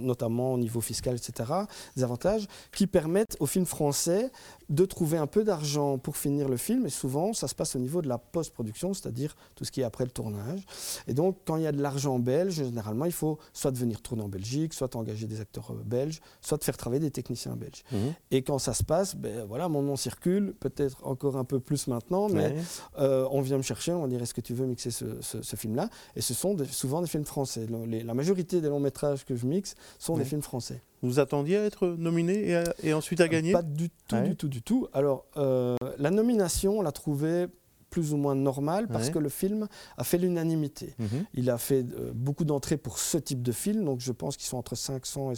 notamment 0.00 0.54
au 0.54 0.58
niveau 0.58 0.80
fiscal, 0.80 1.16
etc., 1.16 1.50
des 1.96 2.04
avantages 2.04 2.46
qui 2.72 2.86
permettent 2.86 3.36
aux 3.40 3.46
films 3.46 3.66
français 3.66 4.30
de 4.68 4.84
trouver 4.84 5.18
un 5.18 5.26
peu 5.26 5.44
d'argent 5.44 5.98
pour 5.98 6.16
finir 6.16 6.48
le 6.48 6.56
film, 6.56 6.86
et 6.86 6.90
souvent 6.90 7.32
ça 7.32 7.48
se 7.48 7.54
passe 7.54 7.76
au 7.76 7.78
niveau 7.78 8.02
de 8.02 8.08
la 8.08 8.18
post-production, 8.18 8.94
c'est-à-dire 8.94 9.36
tout 9.54 9.64
ce 9.64 9.71
qui 9.72 9.80
est 9.80 9.84
après 9.84 10.04
le 10.04 10.10
tournage. 10.10 10.64
Et 11.08 11.14
donc 11.14 11.38
quand 11.44 11.56
il 11.56 11.62
y 11.62 11.66
a 11.66 11.72
de 11.72 11.82
l'argent 11.82 12.18
belge, 12.18 12.54
généralement 12.54 13.06
il 13.06 13.12
faut 13.12 13.38
soit 13.52 13.76
venir 13.76 14.00
tourner 14.00 14.22
en 14.22 14.28
Belgique, 14.28 14.74
soit 14.74 14.94
engager 14.94 15.26
des 15.26 15.40
acteurs 15.40 15.72
euh, 15.72 15.82
belges, 15.84 16.20
soit 16.40 16.58
de 16.58 16.64
faire 16.64 16.76
travailler 16.76 17.00
des 17.00 17.10
techniciens 17.10 17.56
belges. 17.56 17.82
Mmh. 17.90 17.96
Et 18.30 18.42
quand 18.42 18.58
ça 18.58 18.74
se 18.74 18.84
passe, 18.84 19.16
ben, 19.16 19.44
voilà, 19.46 19.68
mon 19.68 19.82
nom 19.82 19.96
circule, 19.96 20.54
peut-être 20.60 20.98
encore 21.04 21.36
un 21.36 21.44
peu 21.44 21.58
plus 21.58 21.86
maintenant, 21.88 22.28
mais 22.28 22.54
euh, 22.98 23.26
on 23.30 23.40
vient 23.40 23.56
me 23.56 23.62
chercher, 23.62 23.92
on 23.92 24.02
va 24.02 24.08
dire 24.08 24.22
est-ce 24.22 24.34
que 24.34 24.40
tu 24.40 24.54
veux 24.54 24.66
mixer 24.66 24.90
ce, 24.90 25.56
film-là? 25.56 25.88
Et 26.16 26.20
ce 26.20 26.34
sont 26.34 26.56
souvent 26.70 27.00
des 27.00 27.08
films 27.08 27.24
français. 27.24 27.66
la 27.68 28.14
majorité 28.14 28.60
des 28.60 28.68
longs 28.68 28.80
métrages 28.80 29.24
que 29.24 29.34
je 29.36 29.46
mixe 29.46 29.74
sont 29.98 30.16
des 30.16 30.24
films 30.24 30.42
français. 30.42 30.82
Vous 31.02 31.18
attendiez 31.18 31.56
à 31.56 31.64
être 31.64 31.88
nominé 31.88 32.62
et, 32.82 32.92
ensuite 32.92 33.20
à 33.20 33.26
gagner? 33.26 33.52
Pas 33.52 33.62
du 33.62 33.90
tout, 33.90 34.20
du 34.20 34.36
tout, 34.36 34.48
du 34.48 34.62
tout. 34.62 34.88
Alors, 34.92 35.24
euh, 35.36 35.76
la 35.98 36.10
nomination, 36.10 36.78
on 36.78 36.82
l'a 36.82 36.92
trouvée 36.92 37.46
plus 37.92 38.14
ou 38.14 38.16
moins 38.16 38.34
normale 38.34 38.88
parce 38.88 39.10
que 39.10 39.18
le 39.18 39.28
film 39.28 39.68
a 39.98 40.02
fait 40.02 40.18
l'unanimité. 40.18 40.94
Mhm. 40.98 41.24
Il 41.34 41.50
a 41.50 41.58
fait 41.58 41.84
euh, 41.84 42.10
beaucoup 42.14 42.44
d'entrées 42.44 42.78
pour 42.78 42.98
ce 42.98 43.18
type 43.18 43.42
de 43.42 43.52
film, 43.52 43.84
donc 43.84 44.00
je 44.00 44.12
pense 44.12 44.36
qu'ils 44.36 44.48
sont 44.48 44.56
entre 44.56 44.74
500 44.74 45.32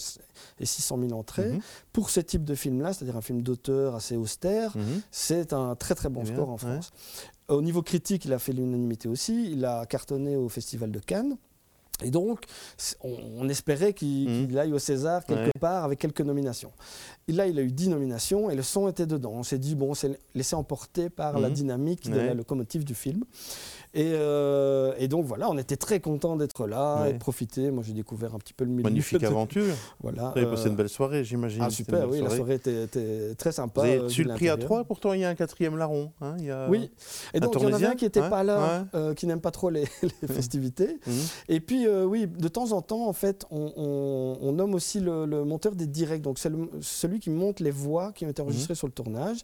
et, 0.60 0.64
600 0.64 0.98
000 1.00 1.12
entrées. 1.12 1.50
Mhm. 1.50 1.60
Pour 1.92 2.10
ce 2.10 2.20
type 2.20 2.44
de 2.44 2.54
film-là, 2.54 2.92
c'est-à-dire 2.92 3.16
un 3.16 3.22
film 3.22 3.42
d'auteur 3.42 3.96
assez 3.96 4.16
austère, 4.16 4.76
mhm. 4.76 5.02
c'est 5.10 5.52
un 5.52 5.74
très 5.74 5.96
très 5.96 6.08
bon 6.08 6.24
score 6.24 6.48
en 6.48 6.56
France. 6.56 6.92
Au 7.48 7.60
niveau 7.60 7.82
critique, 7.82 8.24
il 8.24 8.32
a 8.32 8.38
fait 8.38 8.52
l'unanimité 8.52 9.08
aussi. 9.08 9.50
Il 9.50 9.64
a 9.64 9.84
cartonné 9.84 10.36
au 10.36 10.48
Festival 10.48 10.90
de 10.90 11.00
Cannes. 11.00 11.36
Et 12.02 12.10
donc, 12.10 12.44
on, 13.02 13.48
espérait 13.48 13.92
qu'il 13.92 14.48
mmh. 14.50 14.58
aille 14.58 14.72
au 14.72 14.78
César 14.78 15.24
quelque 15.24 15.56
part 15.58 15.84
avec 15.84 15.98
quelques 15.98 16.22
nominations. 16.22 16.72
Et 17.28 17.32
là, 17.32 17.46
il 17.46 17.58
a 17.58 17.62
eu 17.62 17.70
10 17.70 17.90
nominations 17.90 18.50
et 18.50 18.56
le 18.56 18.62
son 18.62 18.88
était 18.88 19.06
dedans. 19.06 19.32
On 19.34 19.42
s'est 19.42 19.58
dit, 19.58 19.74
bon, 19.74 19.90
on 19.90 19.94
s'est 19.94 20.18
laissé 20.34 20.56
emporter 20.56 21.08
par 21.08 21.38
la 21.38 21.48
mmh. 21.48 21.52
dynamique 21.52 22.10
de 22.10 22.18
la 22.18 22.34
locomotive 22.34 22.84
du 22.84 22.94
film. 22.94 23.24
Euh, 23.96 24.92
et, 24.98 25.08
donc 25.08 25.24
voilà, 25.24 25.48
on 25.50 25.56
était 25.56 25.76
très 25.76 26.00
content 26.00 26.36
d'être 26.36 26.66
là 26.66 27.06
et 27.08 27.12
de 27.12 27.18
profiter. 27.18 27.70
Moi, 27.70 27.82
j'ai 27.86 27.92
découvert 27.92 28.34
un 28.34 28.38
petit 28.38 28.52
peu 28.52 28.64
le 28.64 28.70
milieu. 28.70 28.82
Magnifique 28.82 29.22
aventure. 29.24 29.74
Voilà. 30.02 30.32
Vous 30.34 30.40
avez 30.40 30.50
passé 30.50 30.68
une 30.68 30.76
belle 30.76 30.88
soirée, 30.88 31.24
j'imagine. 31.24 31.62
Ah 31.62 31.70
super, 31.70 32.08
oui, 32.08 32.20
la 32.20 32.30
soirée 32.30 32.54
était, 32.54 33.34
très 33.36 33.52
sympa. 33.52 33.82
Vous 33.82 33.86
avez 33.86 33.98
euh, 33.98 34.24
le 34.24 34.34
prix 34.34 34.48
à 34.48 34.56
trois, 34.56 34.84
pourtant 34.84 35.12
il 35.12 35.20
y 35.20 35.24
a 35.24 35.28
un 35.28 35.34
quatrième 35.34 35.76
larron. 35.76 36.12
Hein, 36.20 36.34
il 36.38 36.46
y 36.46 36.50
a 36.50 36.68
oui, 36.68 36.90
et 37.32 37.40
donc 37.40 37.54
il 37.56 37.62
y 37.62 37.66
en 37.66 37.72
avait 37.72 37.86
un 37.86 37.94
qui 37.94 38.04
n'était 38.04 38.28
pas 38.28 38.42
là, 38.42 38.86
euh, 38.94 39.14
qui 39.14 39.26
n'aime 39.26 39.40
pas 39.40 39.50
trop 39.50 39.70
les, 39.70 39.86
festivités. 40.26 40.98
Mmh. 41.06 41.10
Et 41.48 41.60
puis 41.60 41.86
oui, 41.88 42.26
de 42.26 42.48
temps 42.48 42.72
en 42.72 42.82
temps, 42.82 43.06
en 43.08 43.12
fait, 43.12 43.46
on, 43.50 44.52
nomme 44.54 44.74
aussi 44.74 45.00
le, 45.00 45.26
monteur 45.44 45.74
des 45.74 45.86
directs. 45.86 46.22
Donc 46.22 46.38
c'est 46.38 46.50
celui 46.80 47.20
qui 47.20 47.30
monte 47.30 47.60
les 47.60 47.70
voix 47.70 48.12
qui 48.12 48.24
ont 48.24 48.28
été 48.28 48.42
enregistrées 48.42 48.74
mmh. 48.74 48.76
sur 48.76 48.86
le 48.86 48.92
tournage. 48.92 49.38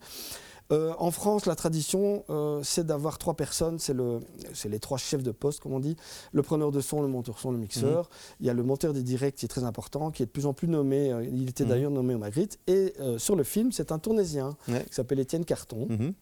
Euh, 0.72 0.92
en 0.98 1.10
France, 1.10 1.46
la 1.46 1.56
tradition, 1.56 2.24
euh, 2.30 2.60
c'est 2.62 2.86
d'avoir 2.86 3.18
trois 3.18 3.34
personnes. 3.34 3.78
C'est 3.78 3.94
le, 3.94 4.20
les 4.64 4.78
trois 4.78 4.98
chefs 4.98 5.22
de 5.22 5.32
poste, 5.32 5.60
comme 5.60 5.72
on 5.72 5.80
dit. 5.80 5.96
Le 6.32 6.42
preneur 6.42 6.70
de 6.70 6.80
son, 6.80 7.02
le 7.02 7.08
monteur 7.08 7.38
son, 7.38 7.50
le 7.50 7.58
mixeur. 7.58 8.04
Mhm. 8.04 8.36
Il 8.40 8.46
y 8.46 8.50
a 8.50 8.54
le 8.54 8.62
monteur 8.62 8.92
des 8.92 9.02
directs 9.02 9.36
qui 9.36 9.46
est 9.46 9.48
très 9.48 9.64
important, 9.64 10.10
qui 10.10 10.22
est 10.22 10.26
de 10.26 10.30
plus 10.30 10.46
en 10.46 10.52
plus 10.52 10.68
nommé. 10.68 11.12
Euh, 11.12 11.24
il 11.24 11.48
était 11.48 11.64
mhm. 11.64 11.70
d'ailleurs 11.70 11.90
nommé 11.90 12.14
au 12.14 12.18
Magritte. 12.18 12.58
Et 12.66 12.94
sur 13.18 13.36
le 13.36 13.44
film, 13.44 13.72
c'est 13.72 13.92
un 13.92 13.98
tournésien 13.98 14.56
qui 14.66 14.94
s'appelle 14.94 15.20
Étienne 15.20 15.44
Carton. 15.44 15.86
Mhm. 15.88 16.12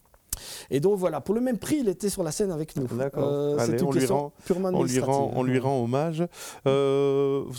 Et 0.69 0.79
donc 0.79 0.97
voilà, 0.97 1.19
pour 1.19 1.35
le 1.35 1.41
même 1.41 1.57
prix, 1.57 1.77
il 1.79 1.89
était 1.89 2.09
sur 2.09 2.23
la 2.23 2.31
scène 2.31 2.51
avec 2.51 2.75
nous. 2.77 2.87
D'accord. 2.87 3.57
on, 3.57 3.91
lui 3.91 4.05
rend, 4.05 4.31
on, 4.73 4.83
lui 4.83 4.99
rend, 4.99 5.31
on 5.35 5.43
lui 5.43 5.59
rend 5.59 5.83
hommage. 5.83 6.23
vous 6.65 6.71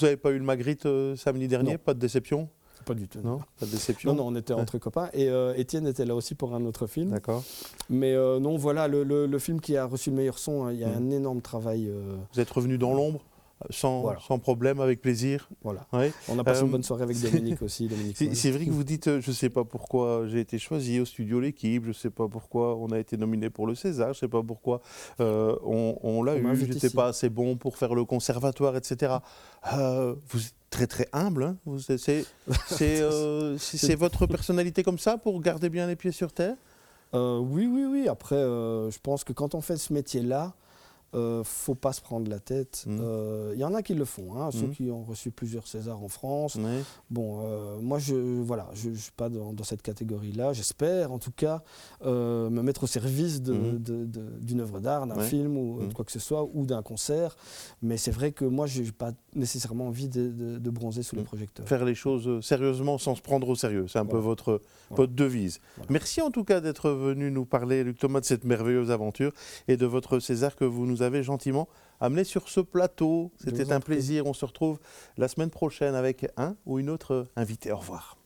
n'avez 0.02 0.16
pas 0.16 0.30
eu 0.30 0.38
le 0.38 0.44
Magritte 0.44 0.88
samedi 1.16 1.46
dernier? 1.46 1.78
Pas 1.78 1.94
de 1.94 1.98
déception? 1.98 2.48
Pas 2.90 2.98
du 2.98 3.06
tout. 3.06 3.20
Non, 3.22 3.38
pas 3.58 3.66
de 3.66 3.70
déception. 3.70 4.12
Non, 4.12 4.24
non, 4.24 4.32
on 4.32 4.36
était 4.36 4.52
entre 4.52 4.78
copains. 4.78 5.10
Et 5.12 5.28
euh, 5.28 5.54
Étienne 5.56 5.86
était 5.86 6.04
là 6.04 6.16
aussi 6.16 6.34
pour 6.34 6.56
un 6.56 6.64
autre 6.64 6.88
film. 6.88 7.10
D'accord. 7.10 7.44
Mais 7.88 8.14
euh, 8.14 8.40
non, 8.40 8.56
voilà, 8.56 8.88
le, 8.88 9.38
film 9.38 9.60
qui 9.60 9.76
a 9.76 9.84
reçu 9.84 10.10
le 10.10 10.16
meilleur 10.16 10.38
son, 10.38 10.64
hein, 10.64 10.72
il 10.72 10.80
y 10.80 10.84
a 10.84 10.88
mm. 10.88 10.96
un 10.96 11.10
énorme 11.10 11.40
travail. 11.40 11.86
Euh, 11.88 12.16
Vous 12.34 12.40
êtes 12.40 12.50
revenu 12.50 12.78
dans 12.78 12.92
l'ombre? 12.92 13.20
Sans, 13.68 14.18
sans, 14.26 14.38
problème, 14.38 14.80
avec 14.80 15.00
plaisir. 15.00 15.48
Voilà. 15.62 15.86
On 16.28 16.38
a 16.38 16.44
passé 16.44 16.62
une 16.62 16.70
bonne 16.70 16.82
soirée 16.82 17.02
avec 17.02 17.20
Dominique 17.20 17.62
aussi. 17.62 17.88
C'est 18.34 18.50
vrai 18.50 18.64
que 18.64 18.70
vous 18.70 18.84
dites, 18.84 19.20
je 19.20 19.30
ne 19.30 19.34
sais 19.34 19.50
pas 19.50 19.64
pourquoi 19.64 20.26
j'ai 20.26 20.40
été 20.40 20.58
choisi 20.58 21.00
au 21.00 21.04
studio 21.04 21.40
L'équipe, 21.40 21.84
je 21.84 21.88
ne 21.88 21.94
sais 21.94 22.10
pas 22.10 22.28
pourquoi 22.28 22.76
on 22.76 22.88
a 22.88 22.98
été 22.98 23.16
nominé 23.16 23.50
pour 23.50 23.66
le 23.66 23.74
César, 23.74 24.08
je 24.08 24.18
ne 24.18 24.20
sais 24.20 24.28
pas 24.28 24.42
pourquoi 24.42 24.80
on, 25.18 26.22
l'a 26.22 26.36
eu, 26.36 26.56
je 26.56 26.64
n'étais 26.66 26.90
pas 26.90 27.08
assez 27.08 27.28
bon 27.28 27.56
pour 27.56 27.76
faire 27.76 27.94
le 27.94 28.04
conservatoire, 28.04 28.76
etc. 28.76 29.14
vous 29.72 30.40
très 30.70 30.86
très 30.86 31.08
humble. 31.12 31.44
Hein. 31.44 31.56
Euh, 32.80 33.56
c'est 33.58 33.94
votre 33.94 34.26
personnalité 34.26 34.82
comme 34.82 34.98
ça 34.98 35.18
pour 35.18 35.40
garder 35.40 35.68
bien 35.68 35.86
les 35.86 35.96
pieds 35.96 36.12
sur 36.12 36.32
terre? 36.32 36.56
Euh, 37.14 37.38
Oui, 37.38 37.66
oui, 37.66 37.84
oui. 37.84 38.08
Après, 38.08 38.36
euh, 38.36 38.90
je 38.90 38.98
pense 39.02 39.24
que 39.24 39.32
quand 39.32 39.54
on 39.54 39.60
fait 39.60 39.76
ce 39.76 39.92
métier-là, 39.92 40.54
euh, 41.14 41.42
faut 41.42 41.74
pas 41.74 41.92
se 41.92 42.00
prendre 42.00 42.30
la 42.30 42.38
tête. 42.38 42.84
Il 42.86 42.92
mmh. 42.92 43.00
euh, 43.02 43.54
y 43.56 43.64
en 43.64 43.74
a 43.74 43.82
qui 43.82 43.94
le 43.94 44.04
font, 44.04 44.36
hein, 44.36 44.50
ceux 44.52 44.66
mmh. 44.66 44.70
qui 44.70 44.90
ont 44.90 45.02
reçu 45.02 45.30
plusieurs 45.30 45.66
Césars 45.66 46.02
en 46.02 46.08
France. 46.08 46.56
Bon, 47.10 47.40
euh, 47.42 47.78
moi, 47.80 47.98
je 47.98 48.14
voilà, 48.14 48.68
je, 48.74 48.90
suis 48.90 49.12
pas 49.12 49.28
dans, 49.28 49.54
cette 49.64 49.82
catégorie-là. 49.82 50.52
J'espère, 50.52 51.12
en 51.12 51.18
tout 51.18 51.32
cas, 51.32 51.62
euh, 52.04 52.48
me 52.50 52.62
mettre 52.62 52.84
au 52.84 52.86
service 52.86 53.40
mmh. 53.40 53.78
d'une 54.40 54.60
œuvre 54.60 54.80
d'art, 54.80 55.06
d'un 55.06 55.20
film 55.20 55.56
ou 55.56 55.86
de 55.86 55.92
quoi 55.92 56.04
que 56.04 56.12
ce 56.12 56.20
soit, 56.20 56.48
ou 56.52 56.64
d'un 56.64 56.82
concert. 56.82 57.36
Mais 57.82 57.96
c'est 57.96 58.12
vrai 58.12 58.32
que 58.32 58.44
moi, 58.44 58.66
je 58.66 58.82
n'ai 58.82 58.92
pas 58.92 59.12
nécessairement 59.34 59.88
envie 59.88 60.08
de, 60.08 60.70
bronzer 60.70 61.02
sous 61.02 61.16
le 61.16 61.24
projecteur. 61.24 61.66
Faire 61.66 61.84
les 61.84 61.96
choses 61.96 62.44
sérieusement 62.44 62.98
sans 62.98 63.16
se 63.16 63.22
prendre 63.22 63.48
au 63.48 63.56
sérieux, 63.56 63.86
c'est 63.88 63.98
un 63.98 64.06
peu 64.06 64.18
votre, 64.18 64.62
votre 64.90 65.12
devise. 65.12 65.60
Merci 65.88 66.20
en 66.22 66.30
tout 66.30 66.44
cas 66.44 66.60
d'être 66.60 66.90
venu 66.90 67.32
nous 67.32 67.44
parler, 67.44 67.82
Luc 67.82 67.98
Thomas, 67.98 68.20
de 68.20 68.24
cette 68.24 68.44
merveilleuse 68.44 68.92
aventure 68.92 69.32
et 69.66 69.76
de 69.76 69.86
votre 69.86 70.20
César 70.20 70.54
que 70.54 70.64
vous 70.64 70.86
nous 70.86 70.99
avez 71.02 71.22
gentiment 71.22 71.68
amené 72.00 72.24
sur 72.24 72.48
ce 72.48 72.60
plateau. 72.60 73.32
C'était 73.36 73.72
un 73.72 73.80
plaisir. 73.80 74.26
On 74.26 74.32
se 74.32 74.44
retrouve 74.44 74.78
la 75.16 75.28
semaine 75.28 75.50
prochaine 75.50 75.94
avec 75.94 76.26
un 76.36 76.56
ou 76.66 76.78
une 76.78 76.90
autre 76.90 77.28
invité. 77.36 77.72
Au 77.72 77.78
revoir. 77.78 78.19